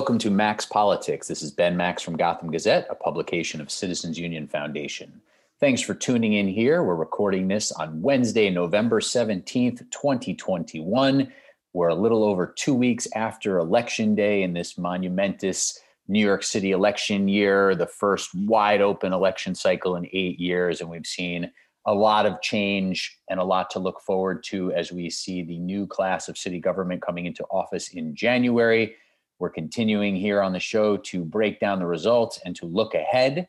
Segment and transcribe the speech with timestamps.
[0.00, 1.28] Welcome to Max Politics.
[1.28, 5.20] This is Ben Max from Gotham Gazette, a publication of Citizens Union Foundation.
[5.60, 6.82] Thanks for tuning in here.
[6.82, 11.30] We're recording this on Wednesday, November 17th, 2021.
[11.74, 16.70] We're a little over two weeks after Election Day in this monumentous New York City
[16.70, 20.80] election year, the first wide open election cycle in eight years.
[20.80, 21.52] And we've seen
[21.84, 25.58] a lot of change and a lot to look forward to as we see the
[25.58, 28.96] new class of city government coming into office in January.
[29.40, 33.48] We're continuing here on the show to break down the results and to look ahead.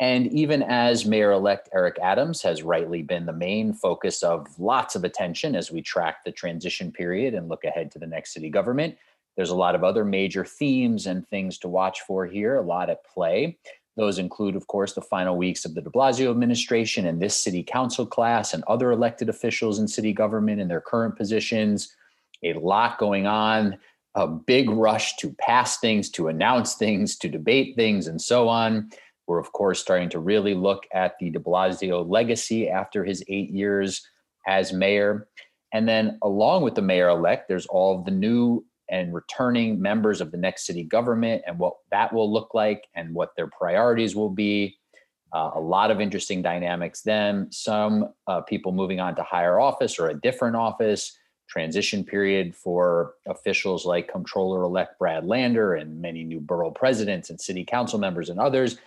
[0.00, 4.96] And even as Mayor elect Eric Adams has rightly been the main focus of lots
[4.96, 8.50] of attention as we track the transition period and look ahead to the next city
[8.50, 8.98] government,
[9.36, 12.90] there's a lot of other major themes and things to watch for here, a lot
[12.90, 13.56] at play.
[13.96, 17.62] Those include, of course, the final weeks of the de Blasio administration and this city
[17.62, 21.94] council class and other elected officials in city government in their current positions.
[22.42, 23.78] A lot going on,
[24.14, 28.90] a big rush to pass things, to announce things, to debate things, and so on.
[29.26, 33.50] We're, of course, starting to really look at the de Blasio legacy after his eight
[33.50, 34.06] years
[34.46, 35.28] as mayor.
[35.72, 40.20] And then, along with the mayor elect, there's all of the new and returning members
[40.20, 44.14] of the next city government and what that will look like and what their priorities
[44.14, 44.76] will be.
[45.32, 47.50] Uh, a lot of interesting dynamics then.
[47.50, 51.16] Some uh, people moving on to higher office or a different office,
[51.48, 57.40] transition period for officials like Comptroller elect Brad Lander and many new borough presidents and
[57.40, 58.78] city council members and others.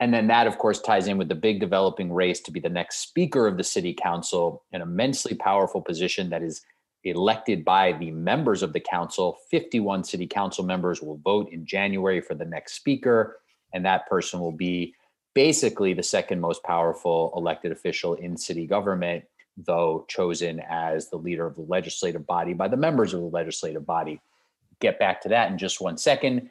[0.00, 2.68] And then that, of course, ties in with the big developing race to be the
[2.68, 6.62] next speaker of the city council, an immensely powerful position that is
[7.04, 9.38] elected by the members of the council.
[9.50, 13.38] 51 city council members will vote in January for the next speaker,
[13.72, 14.94] and that person will be
[15.34, 19.24] basically the second most powerful elected official in city government,
[19.56, 23.86] though chosen as the leader of the legislative body by the members of the legislative
[23.86, 24.20] body.
[24.80, 26.50] Get back to that in just one second.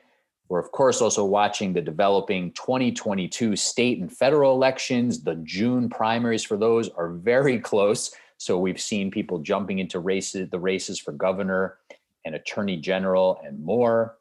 [0.49, 5.23] We're, of course, also watching the developing 2022 state and federal elections.
[5.23, 8.13] The June primaries for those are very close.
[8.37, 11.77] So we've seen people jumping into races, the races for governor
[12.25, 14.17] and attorney general and more.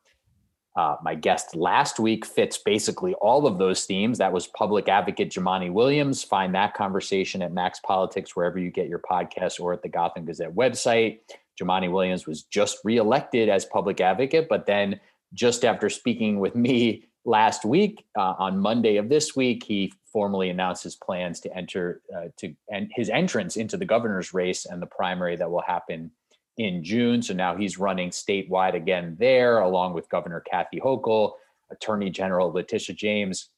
[0.75, 4.19] Uh, my guest last week fits basically all of those themes.
[4.19, 6.23] That was public advocate Jumaane Williams.
[6.23, 10.25] Find that conversation at Max Politics, wherever you get your podcast or at the Gotham
[10.25, 11.19] Gazette website.
[11.61, 14.99] Jumaane Williams was just reelected as public advocate, but then
[15.35, 20.51] just after speaking with me last week, uh, on Monday of this week, he formally
[20.51, 24.83] announced his plans to enter uh, to and his entrance into the governor's race and
[24.83, 26.11] the primary that will happen
[26.59, 27.23] in June.
[27.23, 31.33] So now he's running statewide again there, along with Governor Kathy Hochul,
[31.71, 33.49] Attorney General Letitia James,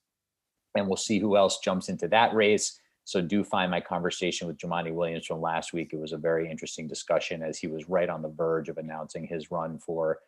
[0.76, 2.80] and we'll see who else jumps into that race.
[3.04, 5.92] So do find my conversation with Jumaane Williams from last week.
[5.92, 9.26] It was a very interesting discussion as he was right on the verge of announcing
[9.26, 10.20] his run for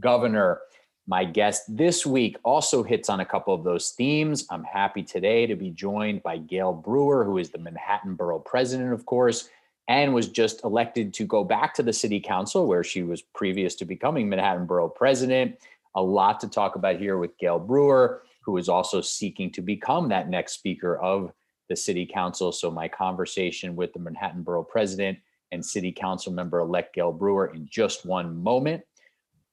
[0.00, 0.60] governor.
[1.06, 4.46] My guest this week also hits on a couple of those themes.
[4.50, 8.92] I'm happy today to be joined by Gail Brewer, who is the Manhattan Borough President,
[8.92, 9.48] of course,
[9.88, 13.74] and was just elected to go back to the City Council, where she was previous
[13.76, 15.58] to becoming Manhattan Borough President.
[15.94, 20.08] A lot to talk about here with Gail Brewer, who is also seeking to become
[20.08, 21.32] that next Speaker of
[21.68, 22.50] the City Council.
[22.50, 25.18] So, my conversation with the Manhattan Borough President
[25.52, 28.82] and City Council member elect Gail Brewer in just one moment.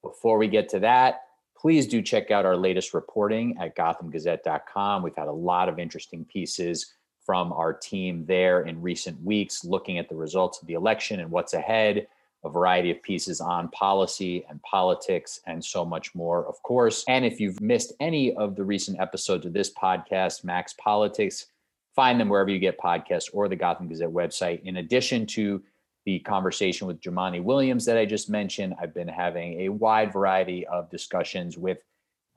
[0.01, 1.21] Before we get to that,
[1.57, 5.03] please do check out our latest reporting at gothamgazette.com.
[5.03, 6.93] We've had a lot of interesting pieces
[7.25, 11.29] from our team there in recent weeks, looking at the results of the election and
[11.31, 12.07] what's ahead,
[12.43, 17.03] a variety of pieces on policy and politics, and so much more, of course.
[17.07, 21.47] And if you've missed any of the recent episodes of this podcast, Max Politics,
[21.95, 24.63] find them wherever you get podcasts or the Gotham Gazette website.
[24.63, 25.61] In addition to
[26.05, 28.75] the conversation with Jumaane Williams that I just mentioned.
[28.81, 31.79] I've been having a wide variety of discussions with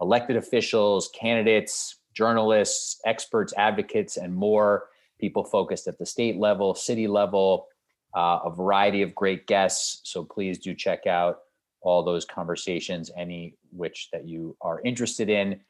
[0.01, 4.89] elected officials, candidates, journalists, experts, advocates, and more
[5.21, 7.69] people focused at the state level, city level,
[8.15, 10.01] uh, a variety of great guests.
[10.05, 11.41] So please do check out
[11.81, 15.61] all those conversations, any which that you are interested in.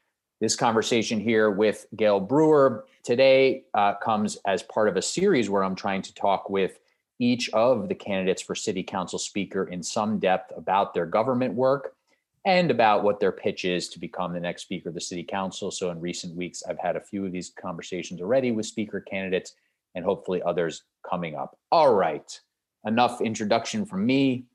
[0.41, 5.63] This conversation here with Gail Brewer today uh, comes as part of a series where
[5.63, 6.79] I'm trying to talk with
[7.19, 11.94] each of the candidates for city council speaker in some depth about their government work
[12.45, 15.71] and about what their pitch is to become the next speaker of the city council.
[15.71, 19.55] So in recent weeks, I've had a few of these conversations already with speaker candidates
[19.95, 21.57] and hopefully others coming up.
[21.71, 22.39] All right,
[22.85, 24.45] enough introduction from me.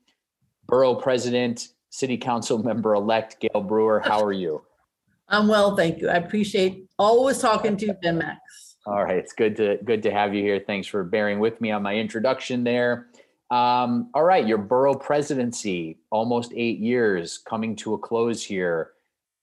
[0.67, 4.63] Borough President, City Council Member elect Gail Brewer, how are you?
[5.27, 6.09] I'm well, thank you.
[6.09, 8.77] I appreciate always talking to you, Ben Max.
[8.85, 10.59] All right, it's good to good to have you here.
[10.65, 13.07] Thanks for bearing with me on my introduction there.
[13.51, 18.91] Um, all right, your borough presidency, almost eight years, coming to a close here.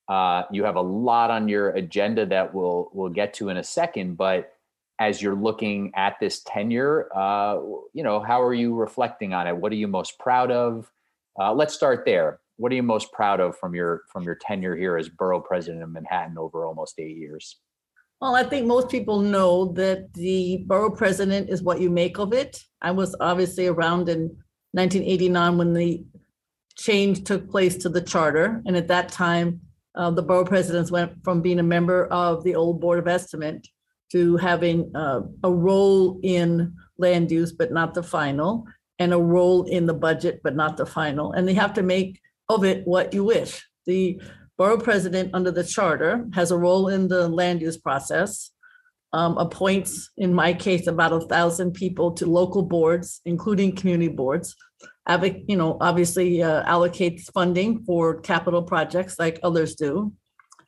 [0.08, 3.64] Uh, you have a lot on your agenda that we'll we'll get to in a
[3.64, 4.16] second.
[4.16, 4.54] But
[4.98, 7.60] as you're looking at this tenure, uh,
[7.92, 9.54] you know, how are you reflecting on it?
[9.54, 10.90] What are you most proud of?
[11.38, 12.40] Uh, let's start there.
[12.56, 15.82] What are you most proud of from your from your tenure here as borough president
[15.82, 17.56] of Manhattan over almost eight years?
[18.20, 22.32] Well, I think most people know that the borough president is what you make of
[22.32, 22.60] it.
[22.82, 24.36] I was obviously around in
[24.72, 26.04] 1989 when the
[26.76, 28.60] change took place to the charter.
[28.66, 29.60] And at that time,
[29.94, 33.66] uh, the borough presidents went from being a member of the old Board of Estimate
[34.10, 38.64] to having uh, a role in land use, but not the final,
[38.98, 41.32] and a role in the budget, but not the final.
[41.32, 43.64] And they have to make of it what you wish.
[43.86, 44.20] The
[44.58, 48.50] borough president under the charter has a role in the land use process,
[49.12, 54.54] um, appoints, in my case, about a thousand people to local boards, including community boards.
[55.46, 60.12] You know, obviously uh, allocates funding for capital projects like others do,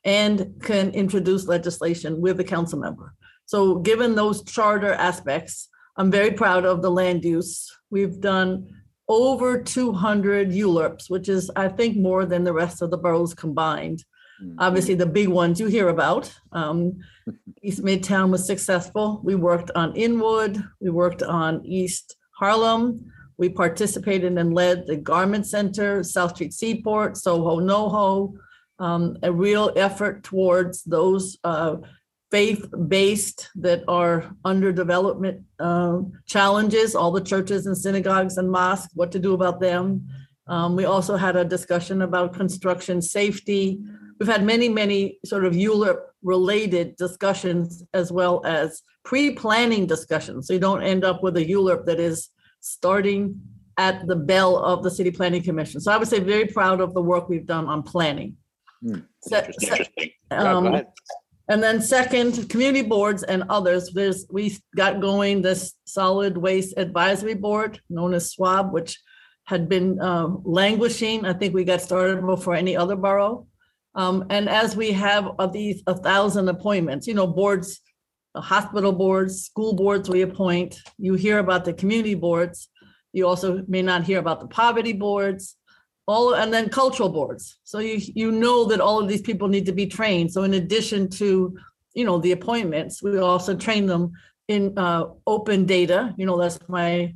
[0.02, 3.12] and can introduce legislation with a council member.
[3.44, 7.70] So given those charter aspects, I'm very proud of the land use.
[7.90, 8.68] We've done
[9.10, 14.04] over 200 ULURPs, which is, I think, more than the rest of the boroughs combined.
[14.42, 14.54] Mm-hmm.
[14.58, 16.32] Obviously, the big ones you hear about.
[16.52, 16.98] Um,
[17.62, 19.20] East Midtown was successful.
[19.24, 20.62] We worked on Inwood.
[20.80, 23.10] We worked on East Harlem.
[23.36, 28.34] We participated and led the Garment Center, South Street Seaport, Soho NoHo,
[28.78, 31.76] um, a real effort towards those uh,
[32.30, 39.10] faith-based that are under development um, challenges, all the churches and synagogues and mosques, what
[39.12, 40.06] to do about them.
[40.46, 43.80] Um, we also had a discussion about construction safety.
[44.18, 50.46] We've had many, many sort of ULURP related discussions as well as pre-planning discussions.
[50.46, 52.28] So you don't end up with a ULURP that is
[52.60, 53.40] starting
[53.78, 55.80] at the bell of the City Planning Commission.
[55.80, 58.36] So I would say very proud of the work we've done on planning.
[58.82, 59.60] Hmm, Se- interesting.
[59.60, 60.10] se- Interesting.
[60.30, 60.86] Yeah, um, ahead.
[61.50, 67.34] And then second, community boards and others, there's, we got going this solid waste advisory
[67.34, 68.96] board known as SWAB, which
[69.46, 71.26] had been uh, languishing.
[71.26, 73.48] I think we got started before any other borough.
[73.96, 77.80] Um, and as we have of these, a thousand appointments, you know, boards,
[78.36, 82.68] uh, hospital boards, school boards we appoint, you hear about the community boards.
[83.12, 85.56] You also may not hear about the poverty boards,
[86.10, 87.44] all, and then cultural boards.
[87.70, 90.28] So you, you know that all of these people need to be trained.
[90.32, 91.56] So in addition to,
[91.98, 94.04] you know, the appointments, we also train them
[94.48, 96.00] in uh, open data.
[96.18, 97.14] You know, that's my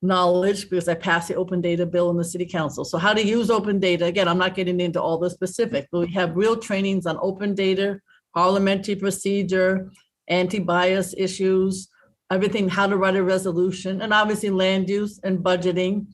[0.00, 2.84] knowledge because I passed the open data bill in the city council.
[2.84, 4.04] So how to use open data.
[4.04, 7.54] Again, I'm not getting into all the specific, but we have real trainings on open
[7.54, 7.88] data,
[8.32, 9.90] parliamentary procedure,
[10.28, 11.88] anti-bias issues,
[12.30, 16.06] everything, how to write a resolution, and obviously land use and budgeting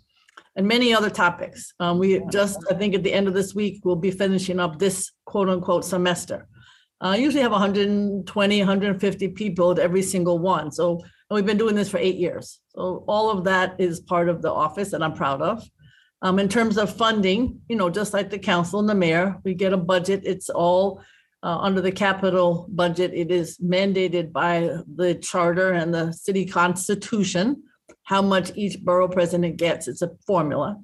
[0.57, 1.73] and many other topics.
[1.81, 4.79] Um, we just, I think at the end of this week, we'll be finishing up
[4.79, 6.47] this quote unquote semester.
[7.01, 10.71] I usually have 120, 150 people at every single one.
[10.71, 11.01] So
[11.33, 12.61] and we've been doing this for eight years.
[12.75, 15.67] So all of that is part of the office that I'm proud of.
[16.21, 19.55] Um, in terms of funding, you know, just like the council and the mayor, we
[19.55, 20.21] get a budget.
[20.25, 21.03] It's all
[21.43, 23.13] uh, under the capital budget.
[23.15, 27.63] It is mandated by the charter and the city constitution
[28.05, 29.89] how much each borough president gets.
[29.89, 30.81] It's a formula.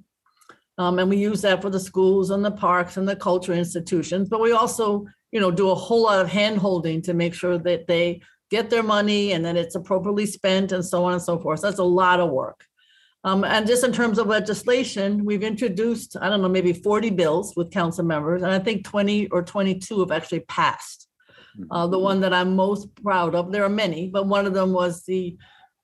[0.79, 4.29] Um, and we use that for the schools and the parks and the culture institutions,
[4.29, 7.59] but we also, you know, do a whole lot of hand holding to make sure
[7.59, 11.39] that they get their money and that it's appropriately spent and so on and so
[11.39, 11.61] forth.
[11.61, 12.65] So that's a lot of work.
[13.25, 17.55] Um, and just in terms of legislation, we've introduced, I don't know, maybe 40 bills
[17.57, 21.09] with council members, and I think 20 or 22 have actually passed.
[21.73, 24.73] Uh, the one that I'm most proud of, there are many, but one of them
[24.73, 25.37] was the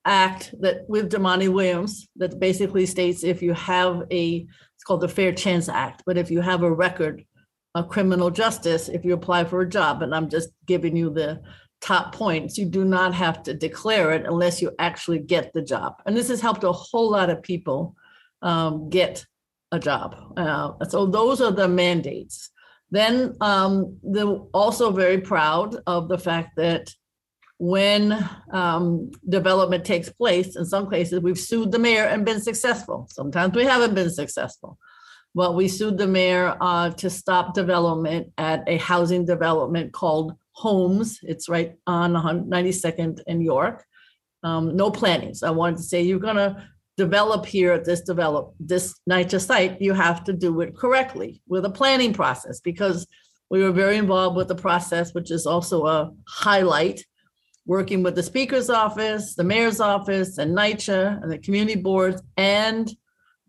[0.05, 4.45] act that with Jumaane Williams that basically states if you have a,
[4.75, 7.25] it's called the Fair Chance Act, but if you have a record
[7.73, 11.41] of criminal justice, if you apply for a job, and I'm just giving you the
[11.81, 15.95] top points, you do not have to declare it unless you actually get the job.
[16.05, 17.95] And this has helped a whole lot of people
[18.41, 19.25] um, get
[19.71, 20.15] a job.
[20.37, 22.49] Uh, so those are the mandates.
[22.91, 26.93] Then um, they're also very proud of the fact that
[27.57, 33.07] when um, development takes place, in some cases, we've sued the mayor and been successful.
[33.09, 34.77] Sometimes we haven't been successful.
[35.33, 41.19] But we sued the mayor uh, to stop development at a housing development called Holmes.
[41.23, 43.85] It's right on 92nd in York.
[44.43, 45.33] Um, no planning.
[45.33, 46.65] So I wanted to say you're going to
[46.97, 49.81] develop here at this develop this NYCHA site.
[49.81, 53.05] You have to do it correctly with a planning process because
[53.49, 57.03] we were very involved with the process, which is also a highlight
[57.65, 62.95] working with the speaker's office, the mayor's office, and NYCHA, and the community boards, and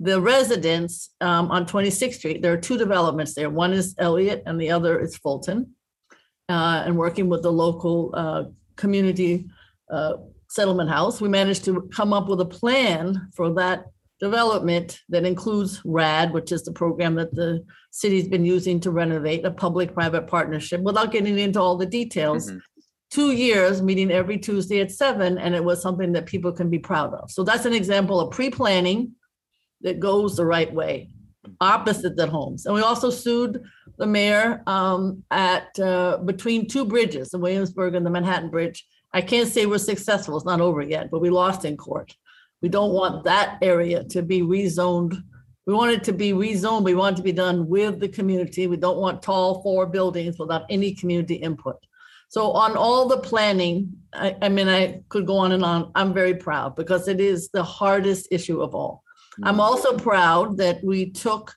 [0.00, 2.42] the residents um, on 26th Street.
[2.42, 3.50] There are two developments there.
[3.50, 5.74] One is Elliott, and the other is Fulton.
[6.48, 8.44] Uh, and working with the local uh,
[8.76, 9.46] community
[9.90, 10.14] uh,
[10.48, 13.86] settlement house, we managed to come up with a plan for that
[14.20, 19.44] development that includes RAD, which is the program that the city's been using to renovate
[19.44, 22.50] a public-private partnership, without getting into all the details.
[22.50, 22.60] Mhm.
[23.10, 26.78] Two years, meeting every Tuesday at seven, and it was something that people can be
[26.78, 27.30] proud of.
[27.30, 29.12] So that's an example of pre-planning
[29.82, 31.10] that goes the right way,
[31.60, 32.66] opposite that Holmes.
[32.66, 33.62] And we also sued
[33.98, 38.84] the mayor um, at, uh, between two bridges, the Williamsburg and the Manhattan Bridge.
[39.12, 42.14] I can't say we're successful, it's not over yet, but we lost in court.
[42.60, 45.22] We don't want that area to be rezoned.
[45.66, 46.84] We want it to be rezoned.
[46.84, 48.66] We want it to be done with the community.
[48.66, 51.76] We don't want tall four buildings without any community input.
[52.28, 55.90] So on all the planning, I, I mean, I could go on and on.
[55.94, 59.02] I'm very proud because it is the hardest issue of all.
[59.42, 59.60] I'm mm.
[59.60, 61.54] also proud that we took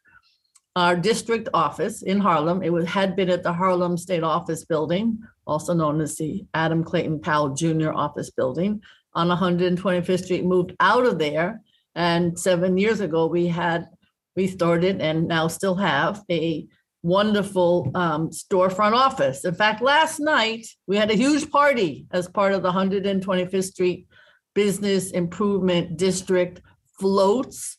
[0.76, 2.62] our district office in Harlem.
[2.64, 6.84] It was, had been at the Harlem State Office Building, also known as the Adam
[6.84, 7.92] Clayton Powell Jr.
[7.92, 8.82] Office Building
[9.14, 11.62] on 125th Street, moved out of there.
[11.96, 13.90] And seven years ago, we had,
[14.36, 16.68] we started and now still have a
[17.02, 19.46] wonderful um, storefront office.
[19.46, 24.08] In fact, last night, we had a huge party as part of the 125th Street
[24.54, 26.62] Business Improvement District
[27.00, 27.78] floats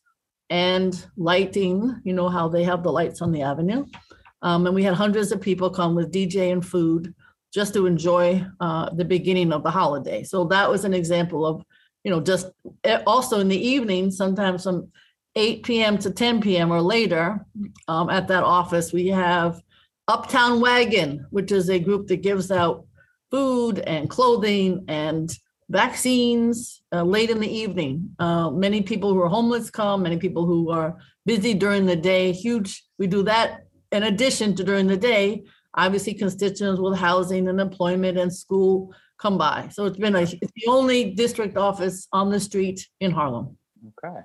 [0.49, 3.85] and lighting, you know how they have the lights on the avenue.
[4.43, 7.15] Um, and we had hundreds of people come with DJ and food
[7.53, 10.23] just to enjoy uh, the beginning of the holiday.
[10.23, 11.65] So that was an example of,
[12.05, 12.51] you know, just
[12.85, 14.91] eh, also in the evening, sometimes from
[15.37, 15.99] 8 p.m.
[15.99, 16.73] to 10 p.m.
[16.73, 17.45] or later
[17.89, 19.61] um, at that office, we have
[20.09, 22.85] Uptown Wagon, which is a group that gives out
[23.31, 25.33] food and clothing and
[25.69, 28.11] vaccines uh, late in the evening.
[28.19, 32.33] Uh, many people who are homeless come, many people who are busy during the day.
[32.33, 35.45] Huge, we do that in addition to during the day.
[35.75, 39.69] Obviously, constituents with housing and employment and school come by.
[39.71, 43.57] So it's been a, it's the only district office on the street in Harlem.
[44.05, 44.21] Okay.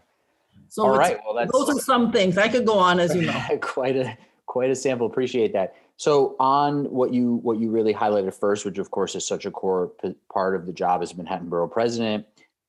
[0.75, 1.17] So All right.
[1.23, 2.37] Well, that's those are some things.
[2.37, 3.41] I could go on, as you know.
[3.61, 5.07] quite a quite a sample.
[5.07, 5.73] Appreciate that.
[5.95, 9.51] So on what you what you really highlighted first, which of course is such a
[9.51, 12.25] core p- part of the job as Manhattan Borough President,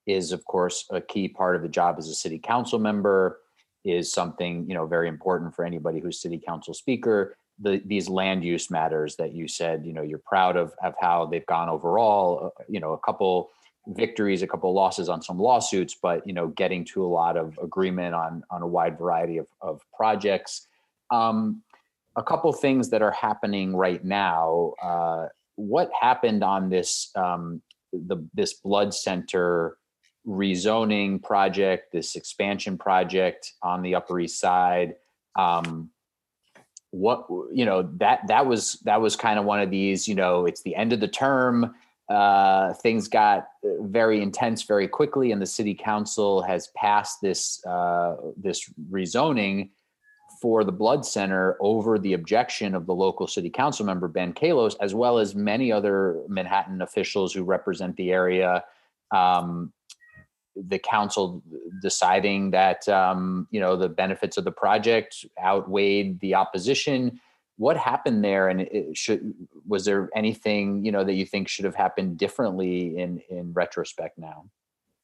[0.06, 3.40] is of course a key part of the job as a city council member.
[3.84, 7.36] Is something you know very important for anybody who's city council speaker.
[7.58, 11.26] The, these land use matters that you said you know you're proud of of how
[11.26, 12.52] they've gone overall.
[12.56, 13.50] uh, You know a couple
[13.88, 17.58] victories, a couple losses on some lawsuits, but you know getting to a lot of
[17.62, 20.66] agreement on on a wide variety of of projects.
[21.10, 21.62] Um,
[22.16, 24.72] a couple things that are happening right now.
[24.82, 25.26] Uh,
[25.56, 27.62] what happened on this um,
[27.92, 29.76] the this blood center
[30.26, 34.96] rezoning project, this expansion project on the Upper East Side?
[35.38, 35.90] Um,
[36.90, 40.08] what you know that that was that was kind of one of these.
[40.08, 41.74] You know, it's the end of the term.
[42.08, 47.64] Uh, things got uh, very intense very quickly, and the city council has passed this
[47.66, 49.70] uh, this rezoning
[50.40, 54.76] for the blood center over the objection of the local city council member Ben Kallos,
[54.80, 58.62] as well as many other Manhattan officials who represent the area.
[59.10, 59.72] Um,
[60.54, 61.42] the council
[61.82, 67.20] deciding that um, you know the benefits of the project outweighed the opposition.
[67.58, 69.32] What happened there, and it should
[69.66, 74.18] was there anything you know that you think should have happened differently in in retrospect
[74.18, 74.44] now?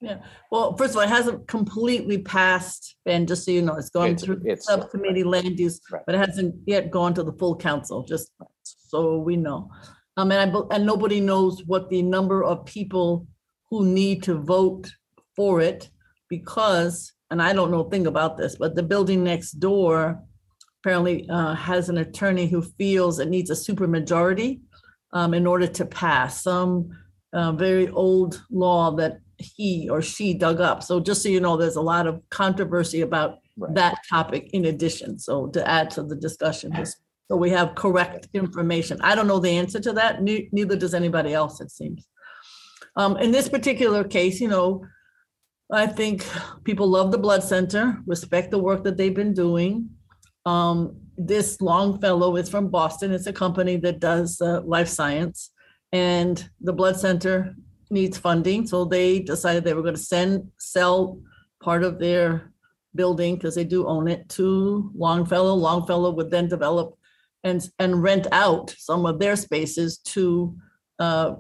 [0.01, 0.19] Yeah
[0.51, 4.09] well, first of all, it hasn't completely passed, and just so you know, it's gone
[4.11, 6.03] It's- through it's- subcommittee land use, Right.
[6.05, 8.31] but it hasn't yet gone to the full council, just
[8.65, 9.71] so we know.
[10.19, 13.27] Um, and I, and nobody knows what the number of people
[13.71, 14.91] who need to vote
[15.37, 15.89] for it
[16.29, 20.23] because, and I don't know a thing about this, but the building next door
[20.87, 24.61] apparently uh, has an attorney who feels it needs a supermajority
[25.12, 26.91] um, in order to pass some
[27.33, 30.83] uh, very old law that he or she dug up.
[30.83, 33.75] So just so you know, there's a lot of controversy about Right.
[33.75, 35.19] that topic in addition.
[35.19, 36.73] So to add to the discussion,
[37.29, 38.99] so we have correct information.
[39.03, 40.23] I don't know the answer to that.
[40.23, 42.09] Ne- Neither does anybody else, it seems.
[42.97, 44.87] Um, in this particular case, you know,
[45.71, 46.27] I think
[46.65, 49.91] people love the blood center, respect the work that they've been doing.
[50.45, 53.13] Um, this Longfellow is from Boston.
[53.13, 55.51] It's a company that does uh, life science.
[55.93, 57.55] And the blood center
[57.91, 61.21] needs funding, so they decided they were going to send, sell
[61.63, 62.51] part of their
[62.95, 65.55] building, because they do own it, to Longfellow.
[65.55, 66.97] Longfellow would then develop
[67.45, 70.57] and, and rent out some of their spaces to
[70.99, 71.35] uh,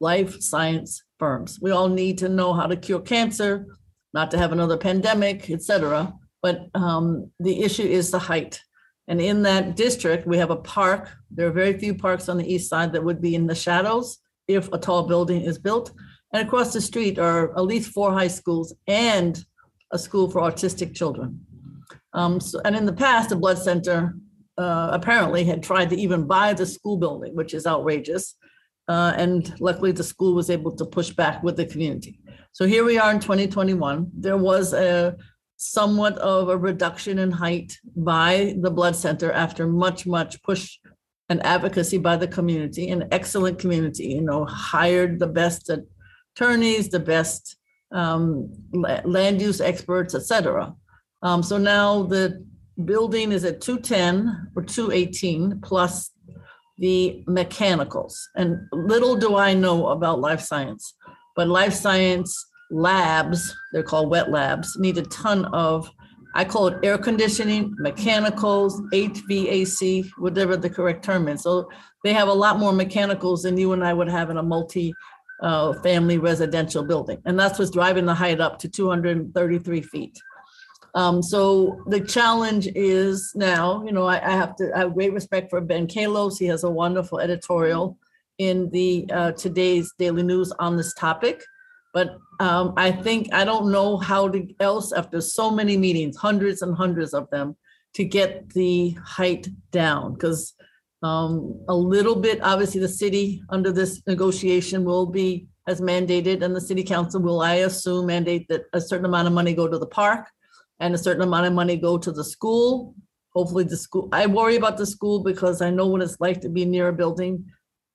[0.00, 1.58] life science firms.
[1.60, 3.66] We all need to know how to cure cancer,
[4.14, 6.12] not to have another pandemic, et cetera.
[6.44, 8.60] But um, the issue is the height.
[9.08, 11.10] And in that district, we have a park.
[11.30, 14.18] There are very few parks on the east side that would be in the shadows
[14.46, 15.92] if a tall building is built.
[16.34, 19.42] And across the street are at least four high schools and
[19.90, 21.40] a school for autistic children.
[22.12, 24.14] Um, so, and in the past, the Blood Center
[24.58, 28.36] uh, apparently had tried to even buy the school building, which is outrageous.
[28.86, 32.20] Uh, and luckily, the school was able to push back with the community.
[32.52, 34.10] So here we are in 2021.
[34.14, 35.16] There was a
[35.56, 40.78] somewhat of a reduction in height by the blood center after much, much push
[41.28, 47.00] and advocacy by the community, an excellent community, you know, hired the best attorneys, the
[47.00, 47.56] best
[47.92, 48.50] um,
[49.04, 50.74] land use experts, etc.
[51.22, 52.44] Um, so now the
[52.84, 56.10] building is at 210 or 218 plus
[56.78, 58.28] the mechanicals.
[58.34, 60.94] And little do I know about life science,
[61.36, 65.90] but life science labs, they're called wet labs, need a ton of,
[66.34, 71.42] I call it air conditioning, mechanicals, HVAC, whatever the correct term is.
[71.42, 71.70] So
[72.02, 74.92] they have a lot more mechanicals than you and I would have in a multi
[75.40, 77.20] uh, family residential building.
[77.24, 80.18] And that's what's driving the height up to 233 feet.
[80.94, 85.12] Um, so the challenge is now, you know, I, I have to I have great
[85.12, 86.38] respect for Ben Kallos.
[86.38, 87.98] He has a wonderful editorial
[88.38, 91.44] in the uh, today's Daily News on this topic.
[91.94, 96.60] But um, I think I don't know how to else after so many meetings, hundreds
[96.60, 97.56] and hundreds of them,
[97.94, 100.54] to get the height down because
[101.02, 106.54] um, a little bit obviously the city under this negotiation will be as mandated and
[106.54, 109.78] the city council will I assume mandate that a certain amount of money go to
[109.78, 110.28] the park
[110.80, 112.94] and a certain amount of money go to the school.
[113.34, 116.48] Hopefully the school, I worry about the school because I know what it's like to
[116.48, 117.46] be near a building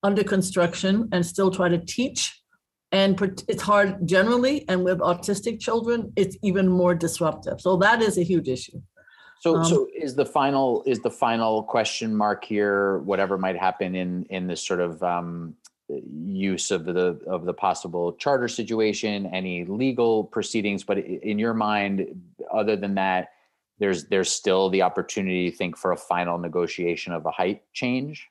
[0.01, 2.38] under construction and still try to teach
[2.91, 7.61] and it's hard generally, and with autistic children, it's even more disruptive.
[7.61, 8.81] So that is a huge issue.
[9.41, 12.99] So, um, so is the final is the final question mark here?
[12.99, 15.55] Whatever might happen in in this sort of um,
[15.87, 22.21] use of the of the possible charter situation, any legal proceedings, but in your mind,
[22.51, 23.29] other than that,
[23.77, 28.27] there's there's still the opportunity, you think, for a final negotiation of a height change.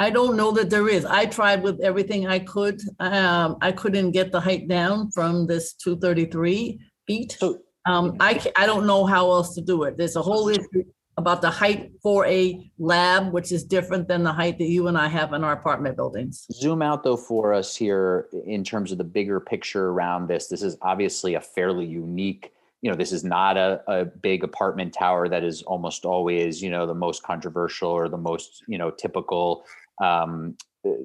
[0.00, 1.04] I don't know that there is.
[1.04, 2.80] I tried with everything I could.
[3.00, 7.38] Um, I couldn't get the height down from this 233 feet.
[7.84, 9.98] Um, I, I don't know how else to do it.
[9.98, 10.84] There's a whole issue
[11.18, 14.96] about the height for a lab, which is different than the height that you and
[14.96, 16.46] I have in our apartment buildings.
[16.50, 20.46] zoom out though for us here in terms of the bigger picture around this.
[20.46, 24.94] This is obviously a fairly unique, you know, this is not a, a big apartment
[24.94, 28.90] tower that is almost always, you know, the most controversial or the most, you know,
[28.90, 29.66] typical
[30.00, 30.56] um,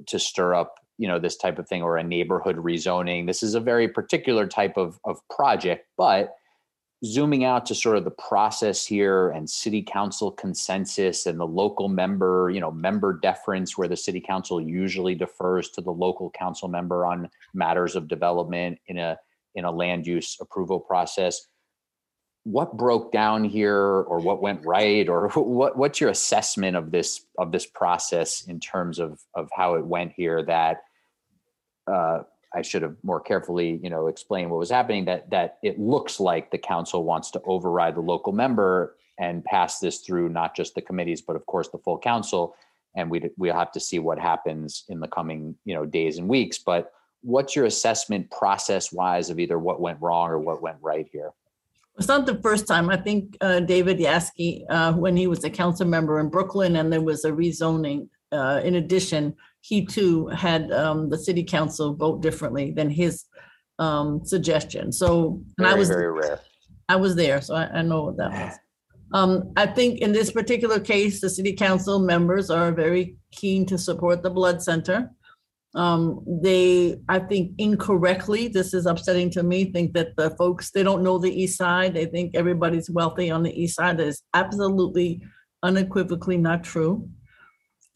[0.07, 3.27] to stir up you know this type of thing or a neighborhood rezoning.
[3.27, 6.35] This is a very particular type of, of project but
[7.03, 11.89] zooming out to sort of the process here and city council consensus and the local
[11.89, 16.67] member you know member deference where the city council usually defers to the local council
[16.67, 19.17] member on matters of development in a
[19.55, 21.47] in a land use approval process
[22.45, 27.25] what broke down here or what went right or what what's your assessment of this
[27.39, 30.83] of this process in terms of of how it went here that
[31.87, 32.19] uh,
[32.53, 35.05] I should have more carefully, you know, explained what was happening.
[35.05, 39.79] That that it looks like the council wants to override the local member and pass
[39.79, 42.55] this through not just the committees, but of course the full council.
[42.95, 46.29] And we we'll have to see what happens in the coming, you know, days and
[46.29, 46.59] weeks.
[46.59, 51.07] But what's your assessment process wise of either what went wrong or what went right
[51.11, 51.31] here?
[51.97, 52.89] It's not the first time.
[52.89, 56.91] I think uh, David Yassky, uh, when he was a council member in Brooklyn and
[56.91, 62.21] there was a rezoning, uh, in addition, he too had um, the city council vote
[62.21, 63.25] differently than his
[63.79, 64.91] um, suggestion.
[64.91, 66.39] So, and I was very rare.
[66.89, 68.53] I was there, so I, I know what that was.
[69.13, 73.77] Um, I think in this particular case, the city council members are very keen to
[73.77, 75.11] support the blood center.
[75.75, 80.83] Um, they, I think incorrectly, this is upsetting to me, think that the folks, they
[80.83, 81.93] don't know the east side.
[81.93, 83.97] They think everybody's wealthy on the east side.
[83.97, 85.21] That is absolutely
[85.63, 87.09] unequivocally not true.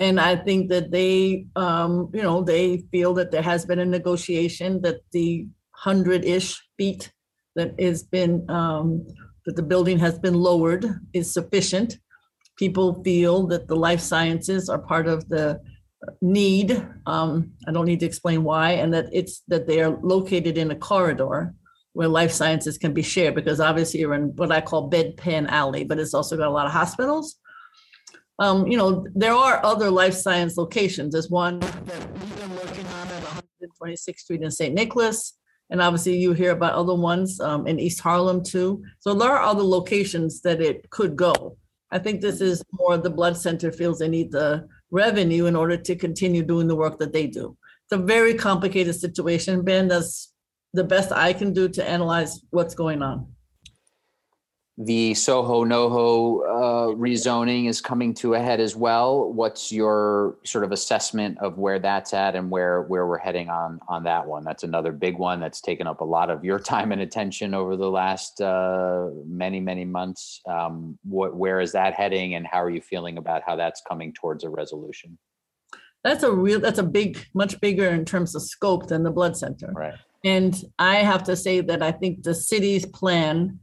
[0.01, 3.85] And I think that they, um, you know, they feel that there has been a
[3.85, 7.13] negotiation that the hundred-ish feet
[7.55, 9.07] that has been, um,
[9.45, 11.97] that the building has been lowered is sufficient.
[12.57, 15.61] People feel that the life sciences are part of the
[16.21, 20.57] need, um, I don't need to explain why, and that it's, that they are located
[20.57, 21.53] in a corridor
[21.93, 25.83] where life sciences can be shared, because obviously you're in what I call bedpan alley,
[25.83, 27.35] but it's also got a lot of hospitals.
[28.39, 31.11] Um, you know, there are other life science locations.
[31.11, 33.23] There's one that we've been working on at
[33.61, 34.73] 126th Street in St.
[34.73, 35.37] Nicholas.
[35.69, 38.81] And obviously you hear about other ones um, in East Harlem too.
[38.99, 41.57] So there are other locations that it could go.
[41.91, 45.77] I think this is more the blood center feels they need the revenue in order
[45.77, 47.55] to continue doing the work that they do.
[47.85, 49.87] It's a very complicated situation, Ben.
[49.87, 50.33] That's
[50.73, 53.27] the best I can do to analyze what's going on.
[54.81, 59.29] The Soho NoHo uh, rezoning is coming to a head as well.
[59.29, 63.81] What's your sort of assessment of where that's at and where where we're heading on
[63.89, 64.45] on that one?
[64.45, 67.75] That's another big one that's taken up a lot of your time and attention over
[67.75, 70.39] the last uh, many many months.
[70.47, 74.13] Um, what, where is that heading, and how are you feeling about how that's coming
[74.13, 75.17] towards a resolution?
[76.05, 76.61] That's a real.
[76.61, 79.73] That's a big, much bigger in terms of scope than the blood center.
[79.73, 79.95] Right.
[80.23, 83.59] And I have to say that I think the city's plan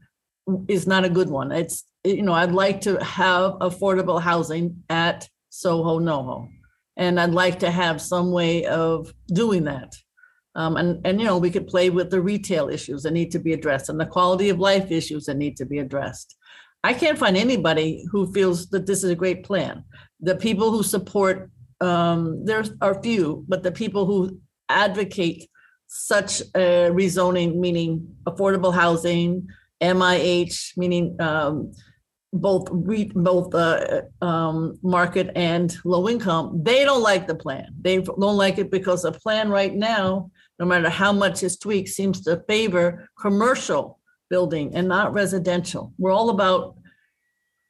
[0.69, 1.53] is not a good one.
[1.53, 6.49] It's, you know, I'd like to have affordable housing at Soho NoHo.
[6.97, 9.95] And I'd like to have some way of doing that.
[10.55, 13.39] Um, and, and, you know, we could play with the retail issues that need to
[13.39, 16.35] be addressed and the quality of life issues that need to be addressed.
[16.83, 19.85] I can't find anybody who feels that this is a great plan.
[20.21, 25.51] The people who support, um, there are few, but the people who advocate
[25.89, 29.49] such a rezoning, meaning affordable housing,
[29.81, 31.73] MIH, meaning um,
[32.33, 37.75] both re, both uh, um, market and low income, they don't like the plan.
[37.81, 41.89] They don't like it because the plan right now, no matter how much is tweaked,
[41.89, 45.93] seems to favor commercial building and not residential.
[45.99, 46.77] We're all about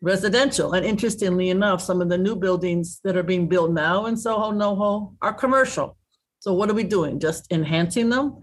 [0.01, 0.73] residential.
[0.73, 4.53] And interestingly enough, some of the new buildings that are being built now in Soho
[4.53, 5.97] NoHo are commercial.
[6.38, 7.19] So what are we doing?
[7.19, 8.38] Just enhancing them?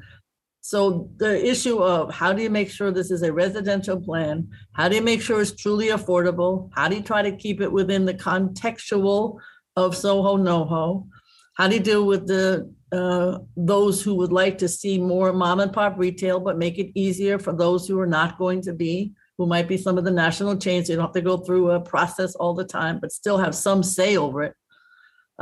[0.66, 4.48] So the issue of how do you make sure this is a residential plan?
[4.72, 6.70] How do you make sure it's truly affordable?
[6.74, 9.40] How do you try to keep it within the contextual
[9.76, 11.06] of Soho NoHo?
[11.56, 15.60] How do you deal with the uh, those who would like to see more mom
[15.60, 19.12] and pop retail, but make it easier for those who are not going to be,
[19.38, 20.88] who might be some of the national chains.
[20.88, 23.84] You don't have to go through a process all the time, but still have some
[23.84, 24.54] say over it.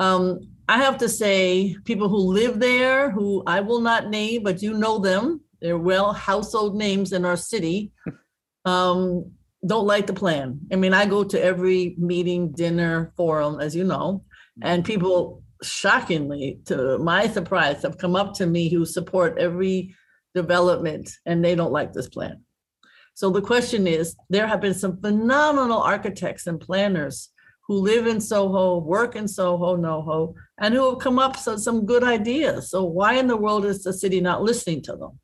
[0.01, 4.63] Um, I have to say, people who live there, who I will not name, but
[4.63, 7.91] you know them, they're well household names in our city,
[8.65, 9.31] um,
[9.67, 10.59] don't like the plan.
[10.71, 14.23] I mean, I go to every meeting, dinner, forum, as you know,
[14.63, 19.95] and people shockingly, to my surprise, have come up to me who support every
[20.33, 22.41] development and they don't like this plan.
[23.13, 27.29] So the question is, there have been some phenomenal architects and planners
[27.71, 31.85] who live in Soho, work in Soho, NoHo, and who have come up with some
[31.85, 32.69] good ideas.
[32.69, 35.17] So why in the world is the city not listening to them?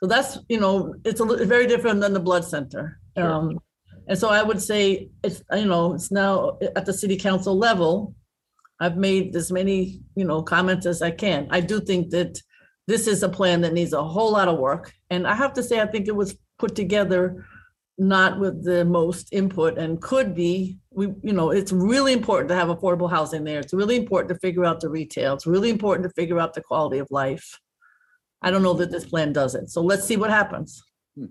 [0.00, 2.98] So that's, you know, it's a, very different than the blood center.
[3.16, 3.30] Sure.
[3.30, 3.60] Um,
[4.08, 8.12] and so I would say it's, you know, it's now at the city council level.
[8.80, 11.46] I've made as many, you know, comments as I can.
[11.50, 12.42] I do think that
[12.88, 14.92] this is a plan that needs a whole lot of work.
[15.10, 17.46] And I have to say, I think it was put together
[17.98, 22.54] not with the most input and could be we you know it's really important to
[22.54, 23.58] have affordable housing there.
[23.58, 25.34] It's really important to figure out the retail.
[25.34, 27.60] It's really important to figure out the quality of life.
[28.40, 29.68] I don't know that this plan does it.
[29.68, 30.82] So let's see what happens.
[31.16, 31.26] Hmm.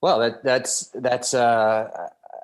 [0.00, 1.88] well that that's that's uh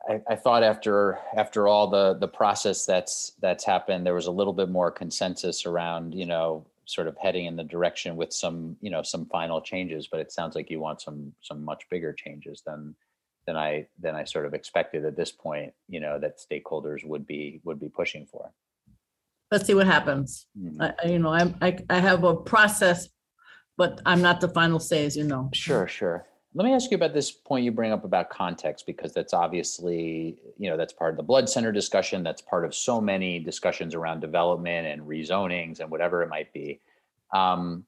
[0.09, 4.33] I, I thought after after all the the process that's that's happened there was a
[4.33, 8.77] little bit more consensus around you know sort of heading in the direction with some
[8.81, 12.13] you know some final changes but it sounds like you want some some much bigger
[12.13, 12.95] changes than
[13.47, 17.27] than i than i sort of expected at this point you know that stakeholders would
[17.27, 18.53] be would be pushing for.
[19.51, 20.47] Let's see what happens.
[20.57, 20.83] Mm-hmm.
[20.83, 23.09] I, you know I, I i have a process
[23.77, 25.51] but i'm not the final say as you know.
[25.53, 29.13] Sure sure let me ask you about this point you bring up about context, because
[29.13, 32.25] that's obviously, you know, that's part of the blood center discussion.
[32.25, 36.81] That's part of so many discussions around development and rezonings and whatever it might be.
[37.33, 37.85] Um,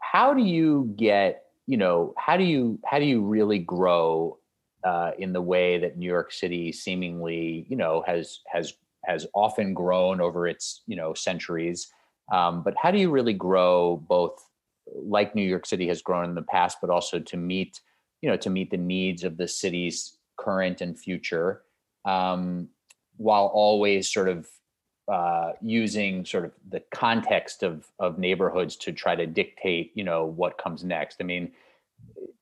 [0.00, 4.38] how do you get, you know, how do you how do you really grow
[4.84, 9.74] uh, in the way that New York City seemingly, you know, has has has often
[9.74, 11.90] grown over its, you know, centuries.
[12.32, 14.46] Um, but how do you really grow both
[14.94, 17.80] like New York City has grown in the past, but also to meet,
[18.22, 21.62] you know, to meet the needs of the city's current and future,
[22.04, 22.68] um,
[23.16, 24.48] while always sort of
[25.10, 30.24] uh, using sort of the context of of neighborhoods to try to dictate, you know,
[30.24, 31.16] what comes next.
[31.20, 31.52] I mean,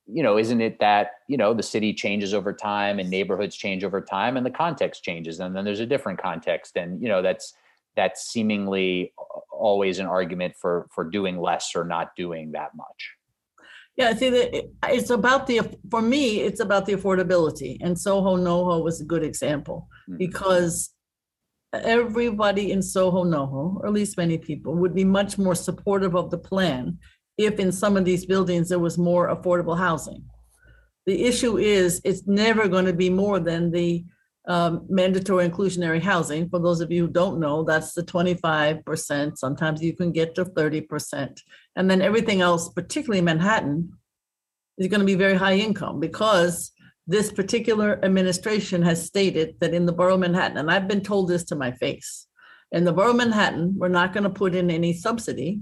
[0.06, 3.84] you know, isn't it that you know the city changes over time and neighborhoods change
[3.84, 7.22] over time and the context changes, and then there's a different context, and you know
[7.22, 7.54] that's
[7.96, 9.12] that's seemingly
[9.58, 13.00] always an argument for for doing less or not doing that much
[13.96, 18.36] yeah I see that it's about the for me it's about the affordability and soho
[18.36, 20.18] noho was a good example mm-hmm.
[20.18, 20.94] because
[21.72, 26.30] everybody in Soho NoHo, or at least many people, would be much more supportive of
[26.30, 26.98] the plan
[27.36, 30.24] if in some of these buildings there was more affordable housing.
[31.06, 34.04] The issue is, it's never going to be more than the
[34.48, 36.48] um, mandatory inclusionary housing.
[36.48, 39.36] For those of you who don't know, that's the 25%.
[39.36, 41.38] Sometimes you can get to 30%.
[41.76, 43.92] And then everything else, particularly Manhattan,
[44.78, 46.72] is going to be very high income because
[47.06, 51.28] this particular administration has stated that in the borough of Manhattan, and I've been told
[51.28, 52.26] this to my face,
[52.72, 55.60] in the borough of Manhattan, we're not going to put in any subsidy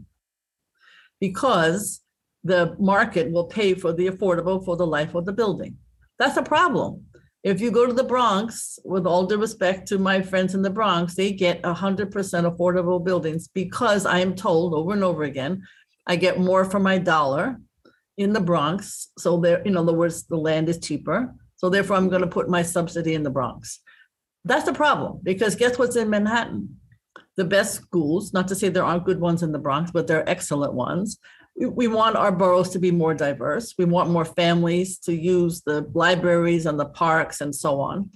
[1.20, 2.02] because
[2.44, 5.76] the market will pay for the affordable for the life of the building.
[6.18, 7.06] That's a problem.
[7.44, 10.70] If you go to the Bronx, with all due respect to my friends in the
[10.70, 15.62] Bronx, they get 100% affordable buildings because I am told over and over again,
[16.06, 17.60] I get more for my dollar
[18.16, 19.08] in the Bronx.
[19.18, 21.34] So there, in other words, the land is cheaper.
[21.56, 23.80] So therefore, I'm going to put my subsidy in the Bronx.
[24.44, 26.80] That's the problem because guess what's in Manhattan?
[27.36, 30.20] The best schools, not to say there aren't good ones in the Bronx, but there
[30.20, 31.18] are excellent ones.
[31.58, 33.74] We, want our boroughs to be more diverse.
[33.78, 38.10] We want more families to use the libraries and the parks and so on.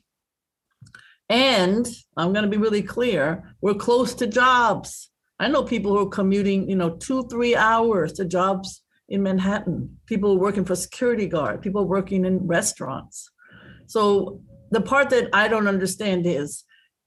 [1.31, 5.11] And I'm going to be really clear we're close to jobs.
[5.39, 9.99] I know people who are commuting, you know, two, three hours to jobs in Manhattan,
[10.07, 13.31] people working for security guard, people working in restaurants.
[13.87, 16.65] So the part that I don't understand is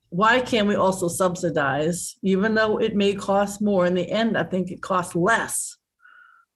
[0.10, 4.44] why can't we also subsidize, even though it may cost more in the end, I
[4.44, 5.78] think it costs less,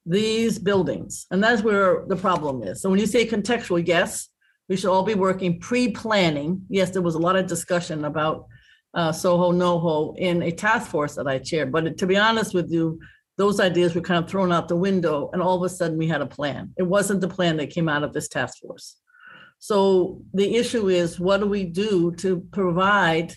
[0.08, 1.28] these buildings.
[1.32, 2.82] And that's where the problem is.
[2.82, 4.30] So when you say contextual, yes,
[4.70, 6.62] we should all be working pre-planning.
[6.70, 8.48] Yes, there was a lot of discussion about
[8.94, 11.72] uh, Soho NoHo in a task force that I chaired.
[11.72, 13.00] But to be honest with you,
[13.38, 16.08] those ideas were kind of thrown out the window and all of a sudden we
[16.08, 16.74] had a plan.
[16.78, 18.98] It wasn't the plan that came out of this task force.
[19.60, 23.36] So the issue is what do we do to provide,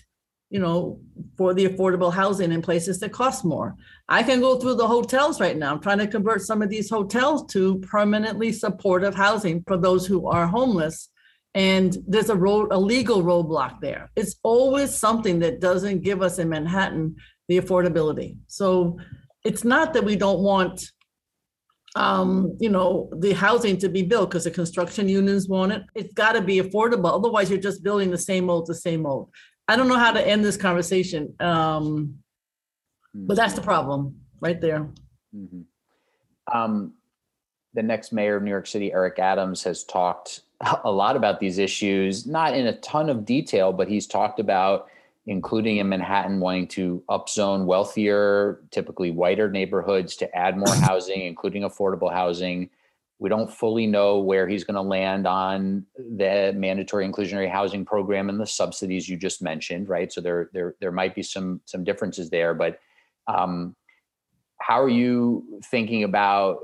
[0.49, 0.99] you know,
[1.37, 3.75] for the affordable housing in places that cost more?
[4.11, 5.71] I can go through the hotels right now.
[5.71, 10.27] I'm trying to convert some of these hotels to permanently supportive housing for those who
[10.27, 11.09] are homeless.
[11.55, 14.11] And there's a road, a legal roadblock there.
[14.17, 17.15] It's always something that doesn't give us in Manhattan
[17.47, 18.35] the affordability.
[18.47, 18.99] So
[19.45, 20.91] it's not that we don't want
[21.95, 25.83] um, you know, the housing to be built because the construction unions want it.
[25.95, 27.13] It's got to be affordable.
[27.13, 29.29] Otherwise, you're just building the same old, the same old.
[29.67, 32.15] I don't know how to end this conversation, um,
[33.13, 34.89] but that's the problem right there.
[35.35, 35.65] Mhm.
[36.51, 36.93] Um,
[37.73, 40.41] the next mayor of New York City, Eric Adams, has talked
[40.83, 44.87] a lot about these issues, not in a ton of detail, but he's talked about,
[45.25, 51.63] including in Manhattan, wanting to upzone wealthier, typically whiter neighborhoods to add more housing, including
[51.63, 52.69] affordable housing.
[53.19, 58.29] We don't fully know where he's going to land on the mandatory inclusionary housing program
[58.29, 60.11] and the subsidies you just mentioned, right?
[60.11, 62.79] So there, there, there might be some some differences there, but
[63.27, 63.75] um,
[64.59, 66.59] how are you thinking about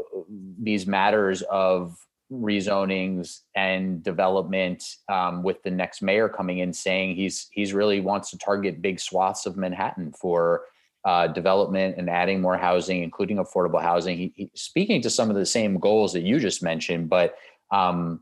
[0.61, 1.97] these matters of
[2.31, 8.29] rezonings and development um, with the next mayor coming in saying he's he's really wants
[8.29, 10.65] to target big swaths of Manhattan for
[11.05, 14.17] uh, development and adding more housing, including affordable housing.
[14.17, 17.35] He, he, speaking to some of the same goals that you just mentioned, but
[17.71, 18.21] um,